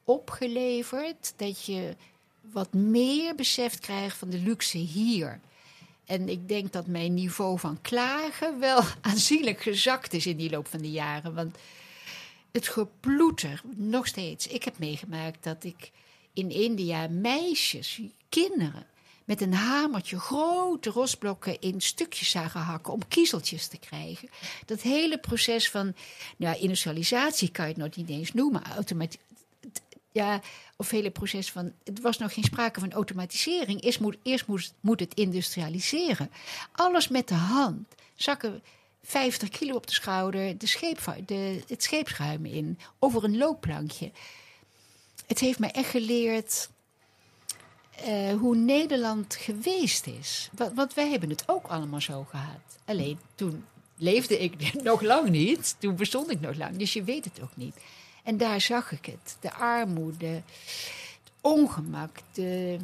opgeleverd 0.03 1.33
dat 1.35 1.65
je 1.65 1.95
wat 2.41 2.73
meer 2.73 3.35
besef 3.35 3.79
krijgt 3.79 4.17
van 4.17 4.29
de 4.29 4.37
luxe 4.37 4.77
hier. 4.77 5.39
En 6.05 6.29
ik 6.29 6.47
denk 6.47 6.71
dat 6.71 6.87
mijn 6.87 7.13
niveau 7.13 7.59
van 7.59 7.81
klagen 7.81 8.59
wel 8.59 8.83
aanzienlijk 9.01 9.61
gezakt 9.61 10.13
is 10.13 10.25
in 10.25 10.37
die 10.37 10.49
loop 10.49 10.67
van 10.67 10.81
de 10.81 10.91
jaren. 10.91 11.33
Want 11.33 11.57
het 12.51 12.67
geploeter, 12.67 13.61
nog 13.75 14.07
steeds. 14.07 14.47
Ik 14.47 14.63
heb 14.63 14.79
meegemaakt 14.79 15.43
dat 15.43 15.63
ik 15.63 15.91
in 16.33 16.49
India 16.49 17.07
meisjes, 17.07 18.01
kinderen, 18.29 18.85
met 19.25 19.41
een 19.41 19.53
hamertje 19.53 20.19
grote 20.19 20.89
rosblokken 20.89 21.61
in 21.61 21.81
stukjes 21.81 22.29
zagen 22.29 22.59
hakken 22.59 22.93
om 22.93 23.07
kiezeltjes 23.07 23.67
te 23.67 23.77
krijgen. 23.77 24.29
Dat 24.65 24.81
hele 24.81 25.17
proces 25.17 25.69
van 25.69 25.95
nou, 26.37 26.57
industrialisatie 26.57 27.51
kan 27.51 27.65
je 27.65 27.73
het 27.73 27.81
nog 27.81 27.95
niet 27.95 28.09
eens 28.09 28.33
noemen. 28.33 28.63
Automati 28.63 29.17
ja, 30.11 30.41
of 30.75 30.89
hele 30.89 31.11
proces 31.11 31.51
van. 31.51 31.71
Het 31.83 32.01
was 32.01 32.17
nog 32.17 32.33
geen 32.33 32.43
sprake 32.43 32.79
van 32.79 32.91
automatisering. 32.91 33.81
Eerst 33.83 33.99
moet, 33.99 34.17
eerst 34.23 34.45
moet, 34.79 34.99
het 34.99 35.13
industrialiseren. 35.13 36.31
Alles 36.71 37.07
met 37.07 37.27
de 37.27 37.33
hand. 37.33 37.95
Zakken 38.15 38.63
50 39.03 39.49
kilo 39.49 39.75
op 39.75 39.87
de 39.87 39.93
schouder, 39.93 40.57
de 40.57 40.67
scheep, 40.67 40.99
de, 41.25 41.63
het 41.67 41.83
scheepsruim 41.83 42.45
in, 42.45 42.79
over 42.99 43.23
een 43.23 43.37
loopplankje. 43.37 44.11
Het 45.27 45.39
heeft 45.39 45.59
me 45.59 45.67
echt 45.67 45.89
geleerd 45.89 46.69
eh, 47.91 48.33
hoe 48.33 48.55
Nederland 48.55 49.35
geweest 49.35 50.07
is. 50.07 50.49
Want, 50.53 50.75
want 50.75 50.93
wij 50.93 51.09
hebben 51.09 51.29
het 51.29 51.43
ook 51.45 51.67
allemaal 51.67 52.01
zo 52.01 52.25
gehad. 52.29 52.77
Alleen 52.85 53.19
toen 53.35 53.65
leefde 53.97 54.39
ik 54.39 54.73
nog 54.83 55.01
lang 55.01 55.29
niet. 55.29 55.75
Toen 55.79 55.95
bestond 55.95 56.31
ik 56.31 56.39
nog 56.39 56.55
lang, 56.55 56.77
dus 56.77 56.93
je 56.93 57.03
weet 57.03 57.25
het 57.25 57.41
ook 57.41 57.55
niet. 57.55 57.75
En 58.23 58.37
daar 58.37 58.61
zag 58.61 58.91
ik 58.91 59.05
het. 59.05 59.37
De 59.39 59.53
armoede, 59.53 60.27
het 60.27 61.31
ongemak, 61.41 62.17
de, 62.31 62.77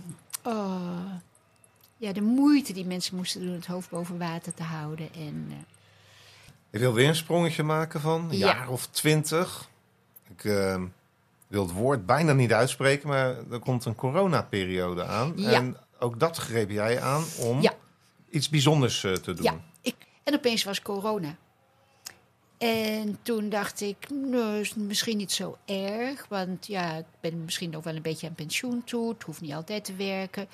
oh, 0.44 1.12
ja, 1.98 2.14
de 2.14 2.22
moeite 2.22 2.74
die 2.74 2.86
mensen 2.86 3.16
moesten 3.16 3.42
doen 3.42 3.54
het 3.54 3.66
hoofd 3.66 3.90
boven 3.90 4.18
water 4.18 4.54
te 4.54 4.64
houden. 4.64 5.10
En, 5.14 5.46
uh, 5.50 5.56
Ik 6.70 6.80
wil 6.80 6.94
weer 6.94 7.08
een 7.08 7.16
sprongetje 7.16 7.64
maken 7.64 8.02
van 8.02 8.30
een 8.30 8.38
Ja. 8.38 8.48
jaar 8.48 8.70
of 8.70 8.88
twintig. 8.88 9.70
Ik 10.30 10.44
uh, 10.44 10.82
wil 11.48 11.62
het 11.64 11.72
woord 11.72 12.06
bijna 12.06 12.34
niet 12.34 12.54
uitspreken, 12.54 13.08
maar 13.08 13.36
er 13.52 13.60
komt 13.60 13.86
een 13.86 13.96
coronaperiode 13.96 15.04
aan. 15.06 15.34
Ja. 15.36 15.52
En 15.52 15.78
ook 16.00 16.20
dat 16.20 16.38
greep 16.38 16.70
jij 16.70 17.02
aan 17.02 17.24
om 17.40 17.62
Ja. 17.62 17.74
iets 18.30 18.50
bijzonders 18.50 19.04
uh, 19.04 19.14
te 19.14 19.34
doen. 19.34 19.44
ja, 19.44 19.60
ik, 19.82 19.96
en 20.24 20.34
opeens 20.34 20.64
was 20.64 20.82
corona. 20.82 21.36
En 22.58 23.18
toen 23.22 23.50
dacht 23.50 23.82
ik, 23.82 24.10
nou, 24.10 24.60
is 24.60 24.76
misschien 24.76 25.18
niet 25.18 25.32
zo 25.32 25.58
erg. 25.66 26.28
Want 26.28 26.68
ja, 26.68 26.98
ik 26.98 27.06
ben 27.20 27.44
misschien 27.44 27.70
nog 27.70 27.84
wel 27.84 27.96
een 27.96 28.02
beetje 28.02 28.28
aan 28.28 28.34
pensioen 28.34 28.84
toe. 28.84 29.10
Het 29.10 29.24
hoeft 29.24 29.42
niet 29.42 29.54
altijd 29.54 29.86
te 29.86 29.96
werken. 29.96 30.48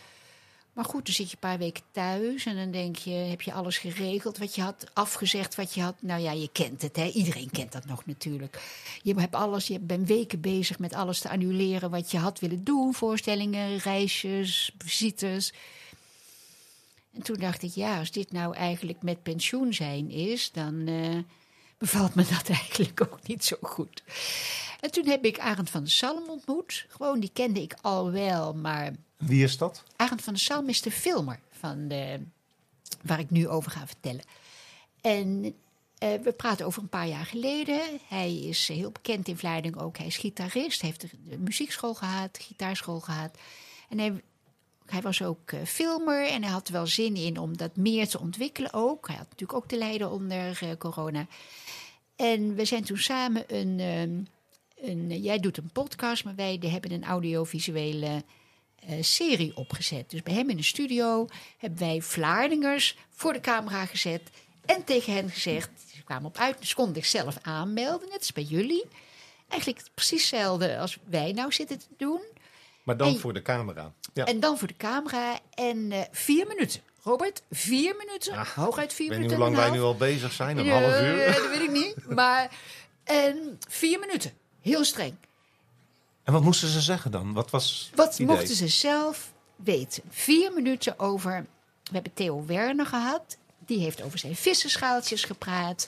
Maar 0.74 0.86
goed, 0.86 1.06
dan 1.06 1.14
zit 1.14 1.28
je 1.30 1.34
een 1.34 1.50
paar 1.50 1.58
weken 1.58 1.84
thuis 1.92 2.46
en 2.46 2.56
dan 2.56 2.72
denk 2.72 2.96
je, 2.96 3.12
heb 3.12 3.42
je 3.42 3.54
alles 3.54 3.78
geregeld 3.78 4.38
wat 4.38 4.56
je 4.56 4.62
had, 4.62 4.86
afgezegd 4.94 5.56
wat 5.56 5.74
je 5.74 5.82
had. 5.82 5.96
Nou 6.00 6.22
ja, 6.22 6.32
je 6.32 6.50
kent 6.52 6.82
het, 6.82 6.96
hè? 6.96 7.08
iedereen 7.08 7.52
kent 7.52 7.72
dat 7.72 7.86
nog 7.86 8.06
natuurlijk. 8.06 8.62
Je 9.02 9.14
hebt 9.14 9.36
alles, 9.36 9.68
je 9.68 9.80
bent 9.80 10.08
weken 10.08 10.42
bezig 10.42 10.80
met 10.80 10.94
alles 10.94 11.20
te 11.20 11.30
annuleren 11.30 11.90
wat 11.90 12.12
je 12.12 12.18
had 12.18 12.40
willen 12.40 12.64
doen. 12.64 12.94
Voorstellingen, 12.94 13.78
reisjes, 13.78 14.72
visites. 14.78 15.54
En 17.14 17.22
toen 17.22 17.38
dacht 17.38 17.64
ik, 17.64 17.72
ja, 17.72 18.00
als 18.00 18.12
dit 18.12 18.32
nou 18.32 18.56
eigenlijk 18.56 19.02
met 19.02 19.24
pensioen 19.24 19.74
zijn 19.74 20.10
is, 20.10 20.52
dan 20.52 20.74
uh, 20.74 21.18
bevalt 21.84 22.16
me 22.16 22.26
dat 22.26 22.50
eigenlijk 22.60 23.02
ook 23.02 23.28
niet 23.28 23.44
zo 23.44 23.58
goed. 23.62 24.04
En 24.80 24.92
toen 24.92 25.08
heb 25.08 25.26
ik 25.26 25.40
Arend 25.40 25.70
van 25.70 25.82
der 25.82 25.92
Salm 25.92 26.30
ontmoet. 26.30 26.86
Gewoon, 26.90 27.20
die 27.20 27.30
kende 27.34 27.62
ik 27.62 27.76
al 27.82 28.12
wel, 28.12 28.54
maar 28.54 28.92
Wie 29.18 29.44
is 29.44 29.58
dat? 29.58 29.84
Arend 29.96 30.22
van 30.22 30.34
der 30.34 30.42
Salm 30.42 30.70
is 30.70 30.82
de 30.82 30.92
filmer 30.92 31.40
van 31.52 31.88
de, 31.88 32.22
waar 33.02 33.20
ik 33.20 33.30
nu 33.30 33.48
over 33.48 33.72
ga 33.72 33.88
vertellen. 33.88 34.24
En 35.02 35.44
uh, 35.46 35.52
we 36.00 36.34
praten 36.38 36.66
over 36.66 36.82
een 36.82 36.90
paar 36.90 37.08
jaar 37.08 37.26
geleden. 37.26 37.82
Hij 38.08 38.40
is 38.40 38.68
heel 38.68 38.92
bekend 38.92 39.28
in 39.28 39.38
Vlaardingen 39.38 39.80
ook. 39.80 39.98
Hij 39.98 40.08
is 40.08 40.18
gitarist, 40.18 40.82
heeft 40.82 41.02
de 41.02 41.38
muziekschool 41.38 41.94
gehad, 41.94 42.40
gitaarschool 42.42 43.00
gehad. 43.00 43.38
En 43.90 44.00
hij, 44.00 44.24
hij 44.86 45.02
was 45.02 45.22
ook 45.22 45.52
uh, 45.52 45.60
filmer 45.66 46.28
en 46.28 46.44
hij 46.44 46.52
had 46.52 46.68
er 46.68 46.74
wel 46.74 46.88
zin 46.88 47.16
in 47.16 47.38
om 47.38 47.58
dat 47.58 47.76
meer 47.76 48.08
te 48.08 48.20
ontwikkelen 48.20 48.74
ook. 48.74 49.08
Hij 49.08 49.18
had 49.18 49.30
natuurlijk 49.30 49.60
ook 49.60 49.68
te 49.68 49.78
lijden 49.78 50.12
onder 50.12 50.60
uh, 50.64 50.70
corona. 50.78 51.28
En 52.16 52.56
we 52.56 52.66
zijn 52.66 52.84
toen 52.84 52.98
samen 52.98 53.44
een, 53.48 53.80
um, 53.80 54.28
een... 54.76 55.22
Jij 55.22 55.40
doet 55.40 55.58
een 55.58 55.72
podcast, 55.74 56.24
maar 56.24 56.36
wij 56.36 56.60
hebben 56.62 56.92
een 56.92 57.04
audiovisuele... 57.04 58.24
Uh, 58.90 58.98
serie 59.02 59.58
opgezet. 59.58 60.10
Dus 60.10 60.24
bij 60.24 60.34
hem 60.34 60.50
in 60.50 60.58
de 60.58 60.64
studio 60.64 61.28
hebben 61.58 61.80
wij 61.80 62.02
Vlaardingers 62.02 62.98
voor 63.10 63.34
de 63.34 63.40
camera 63.40 63.86
gezet 63.86 64.22
en 64.66 64.84
tegen 64.84 65.14
hen 65.14 65.30
gezegd, 65.30 65.70
ze 65.96 66.04
kwamen 66.04 66.26
op 66.26 66.38
uit, 66.38 66.60
dus 66.60 66.74
konden 66.74 66.96
zichzelf 66.96 67.38
aanmelden, 67.42 68.10
net 68.10 68.18
als 68.18 68.32
bij 68.32 68.44
jullie. 68.44 68.86
Eigenlijk 69.48 69.86
precies 69.94 70.22
hetzelfde 70.22 70.78
als 70.78 70.98
wij 71.06 71.32
nou 71.32 71.52
zitten 71.52 71.80
te 71.80 71.88
doen. 71.98 72.22
Maar 72.84 72.98
dan 72.98 73.08
en, 73.08 73.20
voor 73.20 73.34
de 73.34 73.42
camera. 73.42 73.94
Ja. 74.14 74.26
En 74.26 74.40
dan 74.40 74.58
voor 74.58 74.68
de 74.68 74.78
camera 74.78 75.40
en 75.54 75.92
uh, 75.92 76.02
vier 76.12 76.48
minuten. 76.48 76.82
Robert, 77.04 77.42
vier 77.52 77.96
minuten, 77.98 78.48
hooguit 78.56 78.94
vier 78.94 79.06
ik 79.06 79.12
minuten. 79.12 79.20
weet 79.20 79.20
niet 79.20 79.32
hoe 79.32 79.40
lang 79.40 79.56
wij 79.56 79.70
nu 79.70 79.82
al 79.82 79.96
bezig 79.96 80.32
zijn, 80.32 80.58
een 80.58 80.70
half 80.70 81.02
uur. 81.02 81.18
Ja, 81.18 81.32
dat 81.34 81.50
weet 81.50 81.62
ik 81.62 81.72
niet, 81.72 81.96
maar 82.20 82.52
vier 83.68 84.00
minuten, 84.00 84.32
heel 84.62 84.84
streng. 84.84 85.16
En 86.24 86.34
wat 86.34 86.42
moesten 86.44 86.68
ze 86.68 86.82
zeggen 86.82 87.12
dan? 87.12 87.34
Wat 87.34 87.50
was 87.50 87.92
Wat 87.96 88.20
mochten 88.20 88.56
ze 88.56 88.68
zelf 88.68 89.32
weten? 89.56 90.04
Vier 90.10 90.54
minuten 90.54 91.00
over. 91.00 91.46
We 91.84 91.92
hebben 91.92 92.14
Theo 92.14 92.46
Werner 92.46 92.86
gehad. 92.86 93.38
Die 93.66 93.80
heeft 93.80 94.02
over 94.02 94.20
zijn 94.20 94.36
vissenschaaltjes 94.36 95.24
gepraat. 95.24 95.88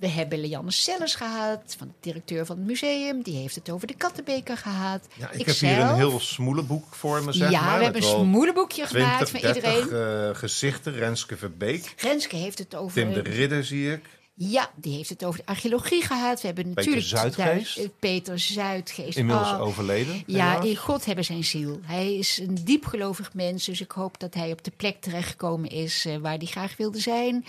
We 0.00 0.08
hebben 0.08 0.40
Lianne 0.40 0.70
Sellers 0.70 1.14
gehad, 1.14 1.74
van 1.78 1.86
de 1.86 1.94
directeur 2.00 2.46
van 2.46 2.56
het 2.56 2.66
museum. 2.66 3.22
Die 3.22 3.36
heeft 3.36 3.54
het 3.54 3.70
over 3.70 3.86
de 3.86 3.94
kattenbeker 3.94 4.56
gehad. 4.56 5.06
Ja, 5.14 5.30
ik, 5.30 5.40
ik 5.40 5.46
heb 5.46 5.54
zelf. 5.54 5.72
hier 5.72 5.82
een 5.82 5.94
heel 5.94 6.20
smoelenboek 6.20 6.94
voor 6.94 7.24
me, 7.24 7.32
zeg 7.32 7.50
ja, 7.50 7.60
maar. 7.60 7.78
we 7.78 7.84
hebben 7.84 8.02
een 8.02 8.08
smoelenboekje 8.08 8.86
20, 8.86 9.08
gemaakt 9.08 9.30
van 9.30 9.40
30, 9.40 9.72
iedereen. 9.72 10.28
Uh, 10.28 10.36
gezichten, 10.36 10.92
Renske 10.92 11.36
Verbeek. 11.36 11.94
Renske 11.96 12.36
heeft 12.36 12.58
het 12.58 12.74
over... 12.74 12.94
Tim 12.94 13.12
de 13.12 13.20
Ridder, 13.20 13.64
zie 13.64 13.92
ik. 13.92 14.04
Ja, 14.42 14.70
die 14.74 14.94
heeft 14.94 15.08
het 15.08 15.24
over 15.24 15.38
de 15.38 15.46
archeologie 15.46 16.02
gehad. 16.02 16.40
We 16.40 16.46
hebben 16.46 16.64
Peter 16.64 16.76
natuurlijk 16.76 17.06
Zuidgeest. 17.06 17.76
Daar, 17.76 17.88
Peter 17.98 18.38
Zuidgeest. 18.38 19.18
Inmiddels 19.18 19.48
oh, 19.48 19.60
overleden. 19.60 20.22
Ja, 20.26 20.48
helaas. 20.48 20.64
in 20.64 20.76
God 20.76 21.04
hebben 21.04 21.24
zijn 21.24 21.44
ziel. 21.44 21.80
Hij 21.82 22.14
is 22.14 22.38
een 22.38 22.54
diepgelovig 22.64 23.34
mens, 23.34 23.64
dus 23.64 23.80
ik 23.80 23.90
hoop 23.90 24.20
dat 24.20 24.34
hij 24.34 24.52
op 24.52 24.64
de 24.64 24.70
plek 24.76 25.00
terechtgekomen 25.00 25.70
is 25.70 26.06
uh, 26.06 26.16
waar 26.16 26.36
hij 26.36 26.46
graag 26.46 26.76
wilde 26.76 26.98
zijn. 26.98 27.44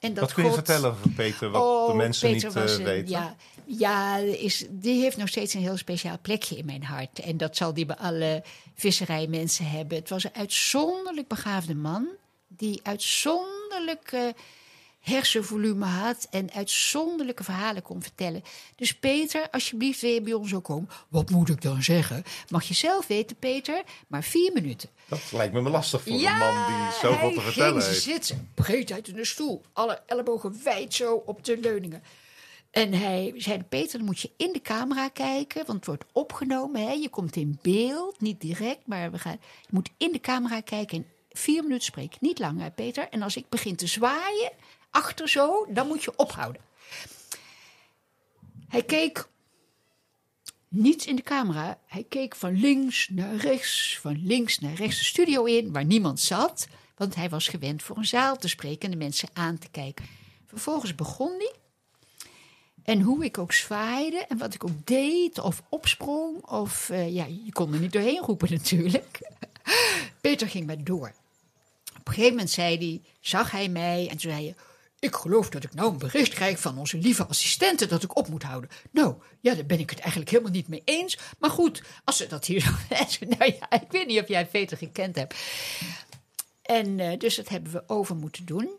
En 0.00 0.14
dat 0.14 0.24
wat 0.24 0.32
kun 0.32 0.42
je 0.42 0.48
God... 0.48 0.58
vertellen 0.58 0.90
over 0.90 1.10
Peter, 1.10 1.50
wat 1.50 1.62
oh, 1.62 1.90
de 1.90 1.94
mensen 1.94 2.30
Peter 2.30 2.48
niet 2.48 2.58
was 2.58 2.76
een, 2.76 2.84
weten? 2.84 3.10
Ja, 3.10 3.36
ja 3.64 4.16
is, 4.16 4.66
die 4.70 5.00
heeft 5.00 5.16
nog 5.16 5.28
steeds 5.28 5.54
een 5.54 5.60
heel 5.60 5.76
speciaal 5.76 6.18
plekje 6.22 6.56
in 6.56 6.66
mijn 6.66 6.84
hart. 6.84 7.18
En 7.18 7.36
dat 7.36 7.56
zal 7.56 7.74
die 7.74 7.86
bij 7.86 7.96
alle 7.96 8.42
visserijmensen 8.74 9.70
hebben. 9.70 9.98
Het 9.98 10.08
was 10.08 10.24
een 10.24 10.34
uitzonderlijk 10.34 11.28
begaafde 11.28 11.74
man 11.74 12.06
die 12.48 12.80
uitzonderlijk 12.82 14.34
hersenvolume 15.06 15.84
had 15.84 16.26
en 16.30 16.52
uitzonderlijke 16.52 17.44
verhalen 17.44 17.82
kon 17.82 18.02
vertellen. 18.02 18.42
Dus 18.76 18.94
Peter, 18.94 19.50
alsjeblieft 19.50 20.00
wil 20.00 20.10
je 20.10 20.20
bij 20.20 20.32
ons 20.32 20.54
ook 20.54 20.64
komen. 20.64 20.88
Wat 21.08 21.30
moet 21.30 21.48
ik 21.48 21.62
dan 21.62 21.82
zeggen? 21.82 22.22
Mag 22.48 22.64
je 22.64 22.74
zelf 22.74 23.06
weten, 23.06 23.36
Peter, 23.36 23.82
maar 24.06 24.22
vier 24.22 24.52
minuten. 24.52 24.88
Dat 25.08 25.32
lijkt 25.32 25.52
me 25.52 25.60
lastig 25.60 26.02
voor 26.02 26.12
een 26.12 26.38
man 26.38 26.66
die 26.66 26.98
zoveel 27.00 27.32
te 27.32 27.40
vertellen 27.40 27.82
ging 27.82 27.92
heeft. 27.92 28.02
zitten, 28.02 28.50
breed 28.54 28.92
uit 28.92 29.08
in 29.08 29.14
de 29.14 29.24
stoel. 29.24 29.62
Alle 29.72 30.02
ellebogen 30.06 30.60
wijd 30.64 30.94
zo 30.94 31.14
op 31.14 31.44
de 31.44 31.58
leuningen. 31.58 32.02
En 32.70 32.92
hij 32.92 33.32
zei, 33.36 33.62
Peter, 33.62 33.98
dan 33.98 34.06
moet 34.06 34.20
je 34.20 34.30
in 34.36 34.52
de 34.52 34.60
camera 34.60 35.08
kijken, 35.08 35.66
want 35.66 35.78
het 35.78 35.86
wordt 35.86 36.04
opgenomen. 36.12 36.80
Hè? 36.80 36.92
Je 36.92 37.08
komt 37.08 37.36
in 37.36 37.58
beeld, 37.62 38.20
niet 38.20 38.40
direct, 38.40 38.86
maar 38.86 39.10
we 39.10 39.18
gaan, 39.18 39.38
je 39.60 39.68
moet 39.70 39.90
in 39.96 40.12
de 40.12 40.20
camera 40.20 40.60
kijken 40.60 40.98
en 40.98 41.06
vier 41.30 41.62
minuten 41.62 41.84
spreken. 41.84 42.18
Niet 42.20 42.38
langer, 42.38 42.70
Peter. 42.70 43.08
En 43.08 43.22
als 43.22 43.36
ik 43.36 43.48
begin 43.48 43.76
te 43.76 43.86
zwaaien, 43.86 44.52
achter 44.90 45.28
zo, 45.28 45.66
dan 45.68 45.86
moet 45.86 46.04
je 46.04 46.16
ophouden. 46.16 46.62
Hij 48.68 48.82
keek 48.82 49.28
niet 50.68 51.04
in 51.04 51.16
de 51.16 51.22
camera. 51.22 51.78
Hij 51.86 52.04
keek 52.08 52.36
van 52.36 52.60
links 52.60 53.08
naar 53.08 53.34
rechts, 53.34 53.98
van 54.00 54.26
links 54.26 54.58
naar 54.58 54.74
rechts 54.74 54.98
de 54.98 55.04
studio 55.04 55.44
in, 55.44 55.72
waar 55.72 55.84
niemand 55.84 56.20
zat. 56.20 56.68
Want 56.96 57.14
hij 57.14 57.28
was 57.28 57.48
gewend 57.48 57.82
voor 57.82 57.96
een 57.96 58.04
zaal 58.04 58.36
te 58.36 58.48
spreken 58.48 58.84
en 58.84 58.90
de 58.90 59.04
mensen 59.04 59.28
aan 59.32 59.58
te 59.58 59.68
kijken. 59.68 60.06
Vervolgens 60.46 60.94
begon 60.94 61.32
hij. 61.38 61.52
En 62.82 63.00
hoe 63.00 63.24
ik 63.24 63.38
ook 63.38 63.52
zwaaide 63.52 64.24
en 64.28 64.38
wat 64.38 64.54
ik 64.54 64.64
ook 64.64 64.86
deed 64.86 65.38
of 65.38 65.62
opsprong. 65.68 66.46
Of 66.46 66.88
uh, 66.88 67.14
ja, 67.14 67.24
je 67.24 67.52
kon 67.52 67.72
er 67.72 67.80
niet 67.80 67.92
doorheen 67.92 68.20
roepen 68.20 68.52
natuurlijk. 68.52 69.30
Peter 70.20 70.48
ging 70.48 70.66
maar 70.66 70.84
door. 70.84 71.12
Op 71.98 72.06
een 72.06 72.12
gegeven 72.12 72.30
moment 72.30 72.50
zei 72.50 72.76
hij, 72.76 73.00
zag 73.20 73.50
hij 73.50 73.68
mij 73.68 74.02
en 74.02 74.16
toen 74.16 74.30
zei 74.30 74.44
hij... 74.44 74.54
Ik 75.06 75.14
geloof 75.14 75.48
dat 75.48 75.64
ik 75.64 75.74
nou 75.74 75.90
een 75.90 75.98
bericht 75.98 76.34
krijg 76.34 76.60
van 76.60 76.78
onze 76.78 76.98
lieve 76.98 77.26
assistenten 77.26 77.88
dat 77.88 78.02
ik 78.02 78.16
op 78.16 78.28
moet 78.28 78.42
houden. 78.42 78.70
Nou, 78.90 79.14
ja, 79.40 79.54
daar 79.54 79.66
ben 79.66 79.78
ik 79.78 79.90
het 79.90 79.98
eigenlijk 79.98 80.30
helemaal 80.30 80.52
niet 80.52 80.68
mee 80.68 80.82
eens. 80.84 81.18
Maar 81.38 81.50
goed, 81.50 81.82
als 82.04 82.16
ze 82.16 82.26
dat 82.26 82.44
hier 82.44 82.74
Nou 83.38 83.52
ja, 83.60 83.70
ik 83.70 83.90
weet 83.90 84.06
niet 84.06 84.20
of 84.20 84.28
jij 84.28 84.46
Peter 84.46 84.76
gekend 84.76 85.16
hebt. 85.16 85.34
En 86.62 86.98
uh, 86.98 87.18
dus 87.18 87.36
dat 87.36 87.48
hebben 87.48 87.72
we 87.72 87.84
over 87.86 88.16
moeten 88.16 88.46
doen. 88.46 88.70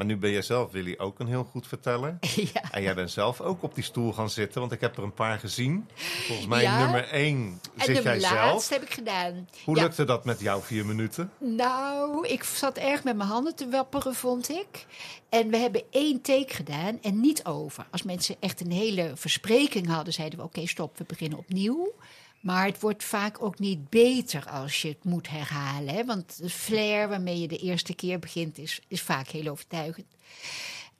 Maar 0.00 0.08
nu 0.08 0.16
ben 0.16 0.30
jij 0.30 0.42
zelf, 0.42 0.70
Willy, 0.72 0.94
ook 0.98 1.18
een 1.18 1.26
heel 1.26 1.44
goed 1.44 1.66
verteller. 1.66 2.18
Ja. 2.52 2.70
En 2.70 2.82
jij 2.82 2.94
bent 2.94 3.10
zelf 3.10 3.40
ook 3.40 3.62
op 3.62 3.74
die 3.74 3.84
stoel 3.84 4.12
gaan 4.12 4.30
zitten, 4.30 4.60
want 4.60 4.72
ik 4.72 4.80
heb 4.80 4.96
er 4.96 5.02
een 5.02 5.14
paar 5.14 5.38
gezien. 5.38 5.88
Volgens 6.26 6.46
mij 6.48 6.62
Ja. 6.62 6.78
nummer 6.78 7.08
één 7.08 7.60
En 7.76 7.84
zit 7.84 7.96
de 7.96 8.02
jij 8.02 8.20
zelf. 8.20 8.32
laatste 8.34 8.74
heb 8.74 8.82
ik 8.82 8.92
gedaan. 8.92 9.48
Hoe 9.64 9.76
Ja. 9.76 9.82
lukte 9.82 10.04
dat 10.04 10.24
met 10.24 10.40
jou 10.40 10.62
vier 10.62 10.86
minuten? 10.86 11.32
Nou, 11.38 12.26
ik 12.28 12.44
zat 12.44 12.76
erg 12.76 13.04
met 13.04 13.16
mijn 13.16 13.28
handen 13.28 13.54
te 13.54 13.68
wapperen, 13.68 14.14
vond 14.14 14.48
ik. 14.50 14.86
En 15.28 15.48
we 15.50 15.56
hebben 15.56 15.82
één 15.90 16.20
take 16.20 16.54
gedaan 16.54 16.98
en 17.02 17.20
niet 17.20 17.44
over. 17.44 17.86
Als 17.90 18.02
mensen 18.02 18.36
echt 18.40 18.60
een 18.60 18.72
hele 18.72 19.12
verspreking 19.14 19.86
hadden, 19.88 20.12
zeiden 20.12 20.38
we: 20.38 20.44
oké, 20.44 20.66
stop, 20.66 20.98
we 20.98 21.04
beginnen 21.06 21.38
opnieuw. 21.38 21.92
Maar 22.40 22.66
het 22.66 22.80
wordt 22.80 23.04
vaak 23.04 23.42
ook 23.42 23.58
niet 23.58 23.88
beter 23.88 24.48
als 24.50 24.82
je 24.82 24.88
het 24.88 25.04
moet 25.04 25.28
herhalen. 25.28 25.94
Hè? 25.94 26.04
Want 26.04 26.38
de 26.38 26.50
flair 26.50 27.08
waarmee 27.08 27.40
je 27.40 27.48
de 27.48 27.58
eerste 27.58 27.94
keer 27.94 28.18
begint, 28.18 28.58
is, 28.58 28.80
is 28.88 29.02
vaak 29.02 29.28
heel 29.28 29.46
overtuigend. 29.50 30.06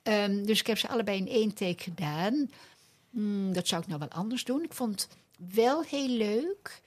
Ehm, 0.03 0.43
dus 0.43 0.59
ik 0.59 0.67
heb 0.67 0.77
ze 0.77 0.87
allebei 0.87 1.17
in 1.17 1.27
één 1.27 1.53
take 1.53 1.83
gedaan. 1.83 2.49
Hmm, 3.09 3.53
dat 3.53 3.67
zou 3.67 3.81
ik 3.81 3.87
nou 3.87 3.99
wel 3.99 4.09
anders 4.09 4.43
doen. 4.43 4.63
Ik 4.63 4.73
vond 4.73 5.07
wel 5.53 5.83
heel 5.83 6.07
leuk. 6.09 6.81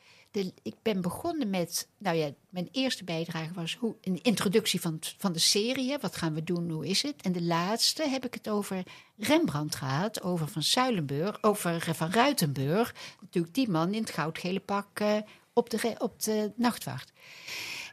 Ik 0.62 0.74
ben 0.82 1.00
begonnen 1.00 1.50
met, 1.50 1.88
nou 1.98 2.16
ja, 2.16 2.30
mijn 2.48 2.68
eerste 2.72 3.04
bijdrage 3.04 3.54
was 3.54 3.76
hoe, 3.76 3.94
een 4.00 4.22
introductie 4.22 4.80
van, 4.80 4.98
van 5.18 5.32
de 5.32 5.38
serie. 5.38 5.98
Wat 5.98 6.16
gaan 6.16 6.34
we 6.34 6.44
doen, 6.44 6.70
hoe 6.70 6.86
is 6.86 7.02
het? 7.02 7.22
En 7.22 7.32
de 7.32 7.42
laatste 7.42 8.08
heb 8.08 8.24
ik 8.24 8.34
het 8.34 8.48
over 8.48 8.82
Rembrandt 9.16 9.74
gehad, 9.74 10.22
over 10.22 10.48
Van 10.48 10.62
Zuilenburg, 10.62 11.42
over 11.42 11.88
eh, 11.88 11.94
Van 11.94 12.10
Ruitenburg. 12.10 12.94
Natuurlijk 13.20 13.54
die 13.54 13.68
man 13.68 13.94
in 13.94 14.00
het 14.00 14.10
goudgele 14.10 14.60
pak 14.60 15.00
eh, 15.00 15.16
op, 15.52 15.70
de, 15.70 15.94
op 15.98 16.22
de 16.22 16.52
nachtwacht. 16.56 17.12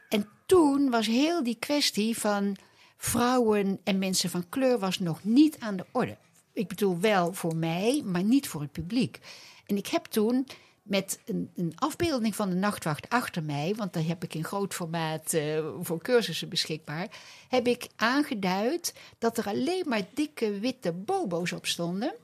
En 0.08 0.28
toen 0.46 0.90
was 0.90 1.06
heel 1.06 1.42
die 1.42 1.56
kwestie 1.58 2.18
van 2.18 2.56
vrouwen 2.96 3.80
en 3.84 3.98
mensen 3.98 4.30
van 4.30 4.48
kleur 4.48 4.78
was 4.78 4.98
nog 4.98 5.24
niet 5.24 5.58
aan 5.58 5.76
de 5.76 5.86
orde. 5.92 6.16
Ik 6.52 6.68
bedoel 6.68 7.00
wel 7.00 7.32
voor 7.32 7.56
mij, 7.56 8.02
maar 8.04 8.24
niet 8.24 8.48
voor 8.48 8.60
het 8.60 8.72
publiek. 8.72 9.18
En 9.66 9.76
ik 9.76 9.86
heb 9.86 10.04
toen 10.04 10.46
met 10.82 11.20
een, 11.24 11.50
een 11.54 11.72
afbeelding 11.74 12.36
van 12.36 12.50
de 12.50 12.56
nachtwacht 12.56 13.08
achter 13.08 13.42
mij, 13.42 13.74
want 13.76 13.92
daar 13.92 14.06
heb 14.06 14.24
ik 14.24 14.34
in 14.34 14.44
groot 14.44 14.74
formaat 14.74 15.32
eh, 15.32 15.64
voor 15.80 16.02
cursussen 16.02 16.48
beschikbaar, 16.48 17.08
heb 17.48 17.66
ik 17.66 17.86
aangeduid 17.96 18.94
dat 19.18 19.38
er 19.38 19.46
alleen 19.46 19.84
maar 19.86 20.02
dikke 20.14 20.58
witte 20.58 20.92
bobo's 20.92 21.52
op 21.52 21.66
stonden 21.66 22.14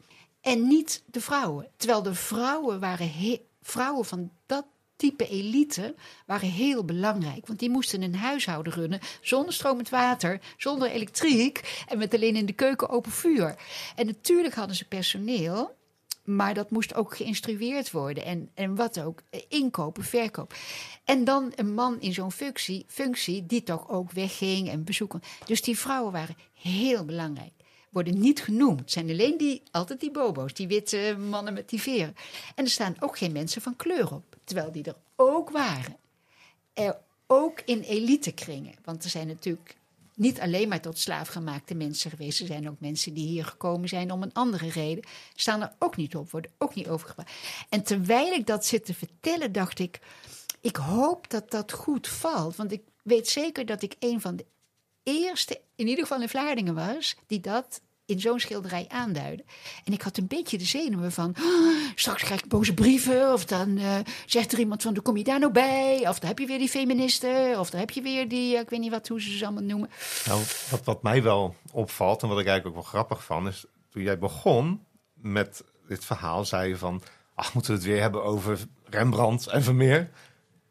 en 0.40 0.66
niet 0.66 1.02
de 1.06 1.20
vrouwen. 1.20 1.68
Terwijl 1.76 2.02
de 2.02 2.14
vrouwen 2.14 2.80
waren 2.80 3.10
vrouwen 3.62 4.04
van 4.04 4.30
dat 4.46 4.64
type 4.98 5.28
elite 5.28 5.94
waren 6.26 6.48
heel 6.48 6.84
belangrijk. 6.84 7.46
Want 7.46 7.58
die 7.58 7.70
moesten 7.70 8.02
een 8.02 8.14
huishouden 8.14 8.72
runnen 8.72 9.00
zonder 9.20 9.52
stromend 9.52 9.88
water, 9.88 10.40
zonder 10.56 10.90
elektriek 10.90 11.84
en 11.88 11.98
met 11.98 12.14
alleen 12.14 12.36
in 12.36 12.46
de 12.46 12.52
keuken 12.52 12.88
open 12.88 13.12
vuur. 13.12 13.54
En 13.96 14.06
natuurlijk 14.06 14.54
hadden 14.54 14.76
ze 14.76 14.88
personeel. 14.88 15.76
Maar 16.28 16.54
dat 16.54 16.70
moest 16.70 16.94
ook 16.94 17.16
geïnstrueerd 17.16 17.90
worden. 17.90 18.24
En, 18.24 18.50
en 18.54 18.74
wat 18.74 19.00
ook, 19.00 19.22
eh, 19.30 19.40
inkopen, 19.48 20.04
verkoop. 20.04 20.54
En 21.04 21.24
dan 21.24 21.52
een 21.54 21.74
man 21.74 22.00
in 22.00 22.12
zo'n 22.12 22.32
functie, 22.32 22.84
functie 22.88 23.46
die 23.46 23.62
toch 23.62 23.88
ook 23.88 24.10
wegging 24.10 24.68
en 24.68 24.84
bezoeken. 24.84 25.22
Dus 25.44 25.62
die 25.62 25.78
vrouwen 25.78 26.12
waren 26.12 26.36
heel 26.54 27.04
belangrijk. 27.04 27.52
Worden 27.90 28.20
niet 28.20 28.42
genoemd. 28.42 28.80
Het 28.80 28.90
zijn 28.90 29.10
alleen 29.10 29.36
die, 29.36 29.62
altijd 29.70 30.00
die 30.00 30.10
bobo's, 30.10 30.54
die 30.54 30.66
witte 30.66 31.16
mannen 31.30 31.54
met 31.54 31.68
die 31.68 31.80
veren. 31.80 32.16
En 32.54 32.64
er 32.64 32.70
staan 32.70 32.96
ook 33.00 33.18
geen 33.18 33.32
mensen 33.32 33.62
van 33.62 33.76
kleur 33.76 34.14
op. 34.14 34.36
Terwijl 34.44 34.72
die 34.72 34.84
er 34.84 34.96
ook 35.16 35.50
waren. 35.50 35.96
Er 36.72 36.96
ook 37.26 37.62
in 37.64 37.80
elitekringen. 37.80 38.74
Want 38.84 39.04
er 39.04 39.10
zijn 39.10 39.26
natuurlijk 39.26 39.77
niet 40.18 40.40
alleen 40.40 40.68
maar 40.68 40.80
tot 40.80 40.98
slaafgemaakte 40.98 41.74
mensen 41.74 42.10
geweest. 42.10 42.40
Er 42.40 42.46
zijn 42.46 42.68
ook 42.68 42.80
mensen 42.80 43.14
die 43.14 43.26
hier 43.26 43.44
gekomen 43.44 43.88
zijn 43.88 44.12
om 44.12 44.22
een 44.22 44.32
andere 44.32 44.68
reden. 44.68 45.04
Staan 45.34 45.62
er 45.62 45.72
ook 45.78 45.96
niet 45.96 46.16
op, 46.16 46.30
worden 46.30 46.50
ook 46.58 46.74
niet 46.74 46.88
overgebracht. 46.88 47.30
En 47.68 47.82
terwijl 47.82 48.32
ik 48.32 48.46
dat 48.46 48.66
zit 48.66 48.84
te 48.84 48.94
vertellen, 48.94 49.52
dacht 49.52 49.78
ik... 49.78 50.00
Ik 50.60 50.76
hoop 50.76 51.30
dat 51.30 51.50
dat 51.50 51.72
goed 51.72 52.08
valt. 52.08 52.56
Want 52.56 52.72
ik 52.72 52.82
weet 53.02 53.28
zeker 53.28 53.66
dat 53.66 53.82
ik 53.82 53.94
een 53.98 54.20
van 54.20 54.36
de 54.36 54.46
eerste, 55.02 55.60
in 55.76 55.86
ieder 55.88 56.06
geval 56.06 56.22
in 56.22 56.28
Vlaardingen 56.28 56.74
was... 56.74 57.16
die 57.26 57.40
dat 57.40 57.80
in 58.08 58.20
zo'n 58.20 58.40
schilderij 58.40 58.84
aanduidde. 58.88 59.44
En 59.84 59.92
ik 59.92 60.02
had 60.02 60.16
een 60.16 60.26
beetje 60.26 60.58
de 60.58 60.64
zenuwen 60.64 61.12
van... 61.12 61.34
"Ah, 61.38 61.44
straks 61.94 62.22
krijg 62.22 62.40
ik 62.40 62.48
boze 62.48 62.74
brieven... 62.74 63.32
of 63.32 63.44
dan 63.44 63.78
eh, 63.78 63.96
zegt 64.26 64.52
er 64.52 64.58
iemand 64.58 64.82
van... 64.82 64.92
"Hoe 64.94 65.02
kom 65.02 65.16
je 65.16 65.24
daar 65.24 65.38
nou 65.38 65.52
bij? 65.52 66.08
Of 66.08 66.18
dan 66.18 66.28
heb 66.28 66.38
je 66.38 66.46
weer 66.46 66.58
die 66.58 66.68
feministen... 66.68 67.58
of 67.58 67.70
dan 67.70 67.80
heb 67.80 67.90
je 67.90 68.02
weer 68.02 68.28
die... 68.28 68.54
eh, 68.54 68.60
ik 68.60 68.70
weet 68.70 68.80
niet 68.80 68.90
wat, 68.90 69.08
hoe 69.08 69.20
ze 69.20 69.36
ze 69.36 69.44
allemaal 69.44 69.62
noemen. 69.62 69.90
Nou, 70.26 70.42
wat, 70.70 70.84
wat 70.84 71.02
mij 71.02 71.22
wel 71.22 71.54
opvalt 71.72 72.22
en 72.22 72.28
wat 72.28 72.38
ik 72.38 72.46
eigenlijk 72.46 72.76
ook 72.76 72.82
wel 72.82 72.92
grappig 72.92 73.24
van 73.24 73.48
is, 73.48 73.64
toen 73.90 74.02
jij 74.02 74.18
begon 74.18 74.84
met 75.14 75.62
dit 75.88 76.04
verhaal, 76.04 76.44
zei 76.44 76.68
je 76.68 76.76
van, 76.76 77.02
ach, 77.34 77.54
moeten 77.54 77.72
we 77.72 77.78
het 77.78 77.86
weer 77.88 78.00
hebben 78.00 78.24
over 78.24 78.58
Rembrandt 78.84 79.46
en 79.46 79.62
Vermeer. 79.62 80.10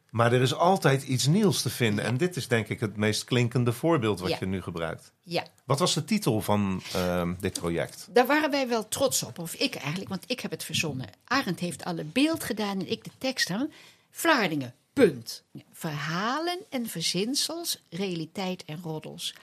Maar 0.10 0.34
er 0.34 0.41
is 0.41 0.54
altijd 0.54 1.04
iets 1.04 1.28
nieuws 1.28 1.62
te 1.62 1.69
vinden. 1.69 2.06
En 2.06 2.17
dit 2.17 2.36
is 2.36 2.47
denk 2.47 2.67
ik 2.67 2.80
het 2.80 2.97
meest 2.97 3.23
klinkende 3.23 3.73
voorbeeld 3.73 4.19
wat 4.19 4.30
Ja. 4.30 4.38
je 4.39 4.45
nu 4.45 4.62
gebruikt. 4.62 5.12
Ja, 5.23 5.43
Wat 5.67 5.80
was 5.80 5.93
de 5.93 6.03
titel 6.03 6.41
van 6.41 6.82
ehm, 6.93 7.34
dit 7.39 7.60
project? 7.60 8.08
daar 8.12 8.25
waren 8.25 8.51
wij 8.51 8.67
wel 8.67 8.88
trots 8.88 9.23
op. 9.23 9.39
Of 9.39 9.53
ik 9.53 9.75
eigenlijk, 9.75 10.10
want 10.10 10.23
ik 10.27 10.39
heb 10.39 10.51
het 10.51 10.63
verzonnen. 10.63 11.10
Arend 11.23 11.60
heeft 11.60 11.84
alle 11.84 12.03
beeld 12.03 12.43
gedaan 12.43 12.80
en 12.80 12.91
ik 12.91 13.03
de 13.03 13.10
teksten. 13.17 13.71
Vlaardingen, 14.12 14.73
punt. 14.93 15.43
Verhalen 15.71 16.60
en 16.69 16.89
verzinsels, 16.89 17.82
realiteit 17.89 18.65
en 18.65 18.80
roddels. 18.84 19.36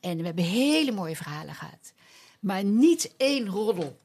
En 0.00 0.16
we 0.18 0.24
hebben 0.24 0.44
hele 0.44 0.92
mooie 0.92 1.16
verhalen 1.16 1.54
gehad. 1.54 1.92
Maar 2.40 2.64
niet 2.64 3.14
één 3.16 3.48
roddel. 3.48 3.98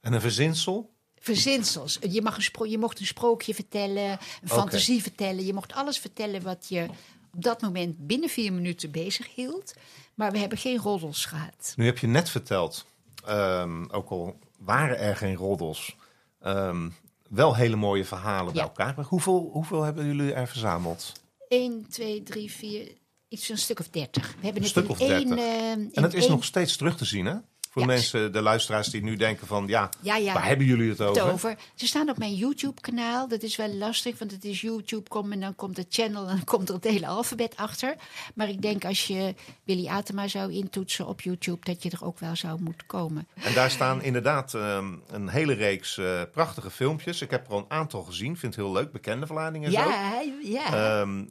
En 0.00 0.12
een 0.12 0.20
verzinsel? 0.20 0.90
Verzinsels. 1.18 1.98
Je, 2.08 2.22
mag 2.22 2.36
een 2.36 2.42
spro- 2.42 2.66
je 2.66 2.78
mocht 2.78 3.00
een 3.00 3.06
sprookje 3.06 3.54
vertellen, 3.54 4.10
een 4.42 4.48
fantasie 4.48 5.02
vertellen. 5.02 5.46
Je 5.46 5.54
mocht 5.54 5.72
alles 5.72 5.98
vertellen 5.98 6.42
wat 6.42 6.66
je 6.68 6.86
op 7.34 7.42
dat 7.42 7.60
moment 7.60 8.06
binnen 8.06 8.28
vier 8.28 8.52
minuten 8.52 8.90
bezig 8.90 9.34
hield. 9.34 9.74
Maar 10.14 10.32
we 10.32 10.38
hebben 10.38 10.58
geen 10.58 10.78
roddels 10.78 11.24
gehad. 11.24 11.72
Nu 11.76 11.84
heb 11.84 11.98
je 11.98 12.06
net 12.06 12.28
verteld, 12.30 12.86
ehm, 13.26 13.84
ook 13.90 14.10
al 14.10 14.38
waren 14.58 14.98
er 14.98 15.16
geen 15.16 15.34
roddels, 15.34 15.96
ehm, 16.40 16.88
wel 17.28 17.56
hele 17.56 17.76
mooie 17.76 18.04
verhalen 18.04 18.52
bij 18.52 18.62
elkaar. 18.62 18.92
Maar 18.96 19.04
hoeveel, 19.04 19.48
hoeveel 19.52 19.82
hebben 19.82 20.06
jullie 20.06 20.32
er 20.32 20.48
verzameld? 20.48 21.12
1, 21.48 21.86
2, 21.88 22.22
3, 22.22 22.50
4, 22.52 22.92
iets 23.28 23.46
van 23.46 23.54
een 23.54 23.60
stuk 23.60 23.80
of 23.80 23.88
30. 23.88 24.26
We 24.26 24.32
hebben 24.32 24.48
Een 24.56 24.60
het 24.62 24.66
stuk 24.70 24.84
in 24.84 24.90
of 24.90 25.00
één. 25.00 25.08
30. 25.28 25.38
eh, 25.38 25.70
in 25.70 25.90
En 25.92 26.02
het 26.02 26.14
is 26.14 26.22
één- 26.22 26.30
nog 26.30 26.44
steeds 26.44 26.76
terug 26.76 26.96
te 26.96 27.04
zien, 27.04 27.26
hè? 27.26 27.34
Voor 27.72 27.82
Ja. 27.82 27.88
mensen, 27.88 28.32
de 28.32 28.40
luisteraars 28.42 28.88
die 28.88 29.02
nu 29.02 29.16
denken 29.16 29.46
van, 29.46 29.66
ja, 29.66 29.88
Ja, 30.00 30.16
ja. 30.16 30.32
waar 30.32 30.46
hebben 30.46 30.66
jullie 30.66 30.88
het 30.88 30.98
het 30.98 31.08
over? 31.08 31.32
over. 31.32 31.56
Ze 31.74 31.86
staan 31.86 32.08
op 32.10 32.18
mijn 32.18 32.34
YouTube-kanaal. 32.34 33.28
Dat 33.28 33.42
is 33.42 33.56
wel 33.56 33.74
lastig, 33.74 34.18
want 34.18 34.30
het 34.30 34.44
is 34.44 34.60
YouTube. 34.60 35.08
Kom, 35.08 35.32
en 35.32 35.40
dan 35.40 35.54
komt 35.54 35.76
het 35.76 35.86
channel 35.88 36.22
en 36.28 36.36
dan 36.36 36.44
komt 36.44 36.68
er 36.68 36.74
het 36.74 36.84
hele 36.84 37.06
alfabet 37.06 37.56
achter. 37.56 37.94
Maar 38.34 38.48
ik 38.48 38.62
denk 38.62 38.84
als 38.84 39.06
je 39.06 39.34
Willy 39.64 39.88
Atema 39.88 40.28
zou 40.28 40.52
intoetsen 40.52 41.06
op 41.06 41.20
YouTube, 41.20 41.58
dat 41.64 41.82
je 41.82 41.90
er 41.90 42.04
ook 42.04 42.18
wel 42.18 42.36
zou 42.36 42.60
moeten 42.60 42.86
komen. 42.86 43.28
En 43.34 43.54
daar 43.54 43.70
staan 43.70 44.02
inderdaad 44.02 44.54
ehm, 44.54 44.86
een 45.10 45.28
hele 45.28 45.52
reeks 45.52 45.98
eh, 45.98 46.20
prachtige 46.32 46.70
filmpjes. 46.70 47.20
Ik 47.22 47.30
heb 47.30 47.46
er 47.46 47.52
al 47.52 47.58
een 47.58 47.64
aantal 47.70 48.02
gezien, 48.02 48.36
vind 48.36 48.54
het 48.54 48.64
heel 48.64 48.72
leuk, 48.72 48.92
bekende 48.92 49.26
Vlaardingen 49.26 49.72
zo. 49.72 49.78
Ja, 49.78 50.20
ja. 50.42 51.00
Ehm, 51.00 51.24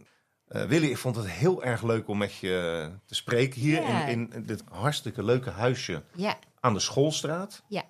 eh, 0.52 0.64
Willy, 0.64 0.88
ik 0.88 0.98
vond 0.98 1.16
het 1.16 1.30
heel 1.30 1.64
erg 1.64 1.82
leuk 1.84 2.08
om 2.08 2.18
met 2.18 2.34
je 2.36 2.90
te 3.06 3.16
spreken 3.16 3.62
hier 3.62 3.82
Ja. 3.82 4.06
in, 4.06 4.34
in 4.34 4.44
dit 4.46 4.64
hartstikke 4.70 5.24
leuke 5.24 5.50
huisje 5.50 6.04
ja, 6.16 6.38
aan 6.60 6.74
de 6.74 6.80
Schoolstraat. 6.80 7.62
ja. 7.68 7.84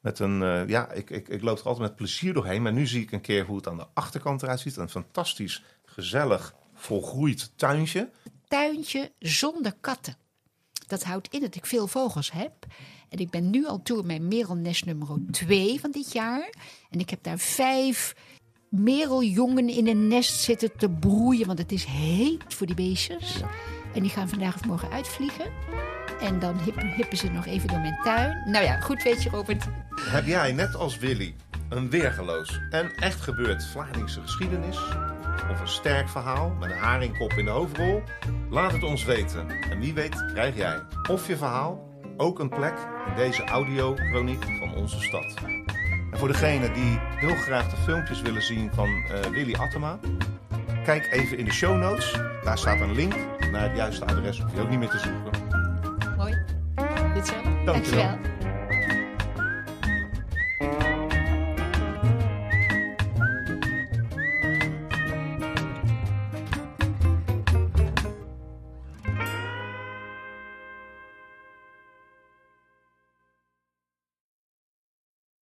Met 0.00 0.18
een, 0.18 0.42
eh, 0.42 0.68
ja, 0.68 0.90
ik, 0.90 1.10
ik, 1.10 1.28
ik 1.28 1.42
loop 1.42 1.58
er 1.58 1.64
altijd 1.64 1.88
met 1.88 1.96
plezier 1.96 2.32
doorheen. 2.34 2.62
Maar 2.62 2.72
nu 2.72 2.86
zie 2.86 3.02
ik 3.02 3.12
een 3.12 3.20
keer 3.20 3.44
hoe 3.46 3.56
het 3.56 3.68
aan 3.68 3.76
de 3.76 3.86
achterkant 3.94 4.42
eruit 4.42 4.60
ziet. 4.60 4.76
Een 4.76 4.88
fantastisch, 4.88 5.62
gezellig, 5.84 6.54
volgroeid 6.74 7.50
tuintje. 7.56 8.10
tuintje 8.48 9.12
zonder 9.18 9.72
katten. 9.80 10.16
Dat 10.86 11.02
houdt 11.02 11.28
in 11.28 11.40
dat 11.40 11.54
ik 11.54 11.66
veel 11.66 11.86
vogels 11.86 12.32
heb. 12.32 12.52
En 13.08 13.18
ik 13.18 13.30
ben 13.30 13.50
nu 13.50 13.66
al 13.66 13.82
toe 13.82 14.02
mijn 14.02 14.28
merelnest 14.28 14.84
nummer 14.84 15.08
2 15.30 15.80
van 15.80 15.90
dit 15.90 16.12
jaar. 16.12 16.50
En 16.90 17.00
ik 17.00 17.10
heb 17.10 17.22
daar 17.22 17.38
vijf 17.38 18.14
mereljongen 18.78 19.68
in 19.68 19.86
een 19.86 20.08
nest 20.08 20.40
zitten 20.40 20.76
te 20.76 20.88
broeien. 20.88 21.46
Want 21.46 21.58
het 21.58 21.72
is 21.72 21.84
heet 21.84 22.44
voor 22.48 22.66
die 22.66 22.76
beestjes. 22.76 23.40
En 23.94 24.02
die 24.02 24.10
gaan 24.10 24.28
vandaag 24.28 24.54
of 24.54 24.64
morgen 24.64 24.90
uitvliegen. 24.90 25.44
En 26.20 26.38
dan 26.38 26.58
hippen, 26.58 26.88
hippen 26.88 27.18
ze 27.18 27.30
nog 27.30 27.46
even 27.46 27.68
door 27.68 27.80
mijn 27.80 27.98
tuin. 28.02 28.50
Nou 28.50 28.64
ja, 28.64 28.80
goed 28.80 29.02
weet 29.02 29.22
je 29.22 29.30
Robert. 29.30 29.64
Heb 30.00 30.26
jij, 30.26 30.52
net 30.52 30.74
als 30.74 30.98
Willy, 30.98 31.34
een 31.68 31.90
weergeloos 31.90 32.60
en 32.70 32.94
echt 32.94 33.20
gebeurd 33.20 33.66
Vlaardingse 33.66 34.20
geschiedenis? 34.20 34.78
Of 35.50 35.60
een 35.60 35.68
sterk 35.68 36.08
verhaal 36.08 36.50
met 36.60 36.70
een 36.70 36.78
haringkop 36.78 37.32
in 37.32 37.44
de 37.44 37.50
hoofdrol? 37.50 38.02
Laat 38.50 38.72
het 38.72 38.82
ons 38.82 39.04
weten. 39.04 39.48
En 39.70 39.80
wie 39.80 39.94
weet 39.94 40.26
krijg 40.32 40.56
jij 40.56 40.82
of 41.10 41.26
je 41.26 41.36
verhaal 41.36 41.86
ook 42.16 42.38
een 42.38 42.48
plek 42.48 42.74
in 43.08 43.14
deze 43.16 43.44
audiochroniek 43.44 44.44
van 44.44 44.74
onze 44.74 45.00
stad. 45.00 45.34
En 46.10 46.18
voor 46.18 46.28
degenen 46.28 46.72
die 46.72 46.98
heel 47.00 47.34
graag 47.34 47.70
de 47.70 47.76
filmpjes 47.76 48.22
willen 48.22 48.42
zien 48.42 48.70
van 48.74 48.88
eh, 48.88 49.30
Willy 49.30 49.54
Attema... 49.54 49.98
kijk 50.84 51.12
even 51.12 51.38
in 51.38 51.44
de 51.44 51.52
show 51.52 51.78
notes. 51.78 52.20
Daar 52.44 52.58
staat 52.58 52.80
een 52.80 52.94
link 52.94 53.14
naar 53.52 53.62
het 53.62 53.76
juiste 53.76 54.04
adres. 54.04 54.40
Hoef 54.40 54.54
je 54.54 54.60
ook 54.60 54.68
niet 54.68 54.78
meer 54.78 54.88
te 54.88 54.98
zoeken. 54.98 55.32
Mooi. 56.16 56.36
Dit 57.14 57.26
zo. 57.26 57.34
Dankjewel. 57.64 57.64
Dankjewel. 57.64 58.35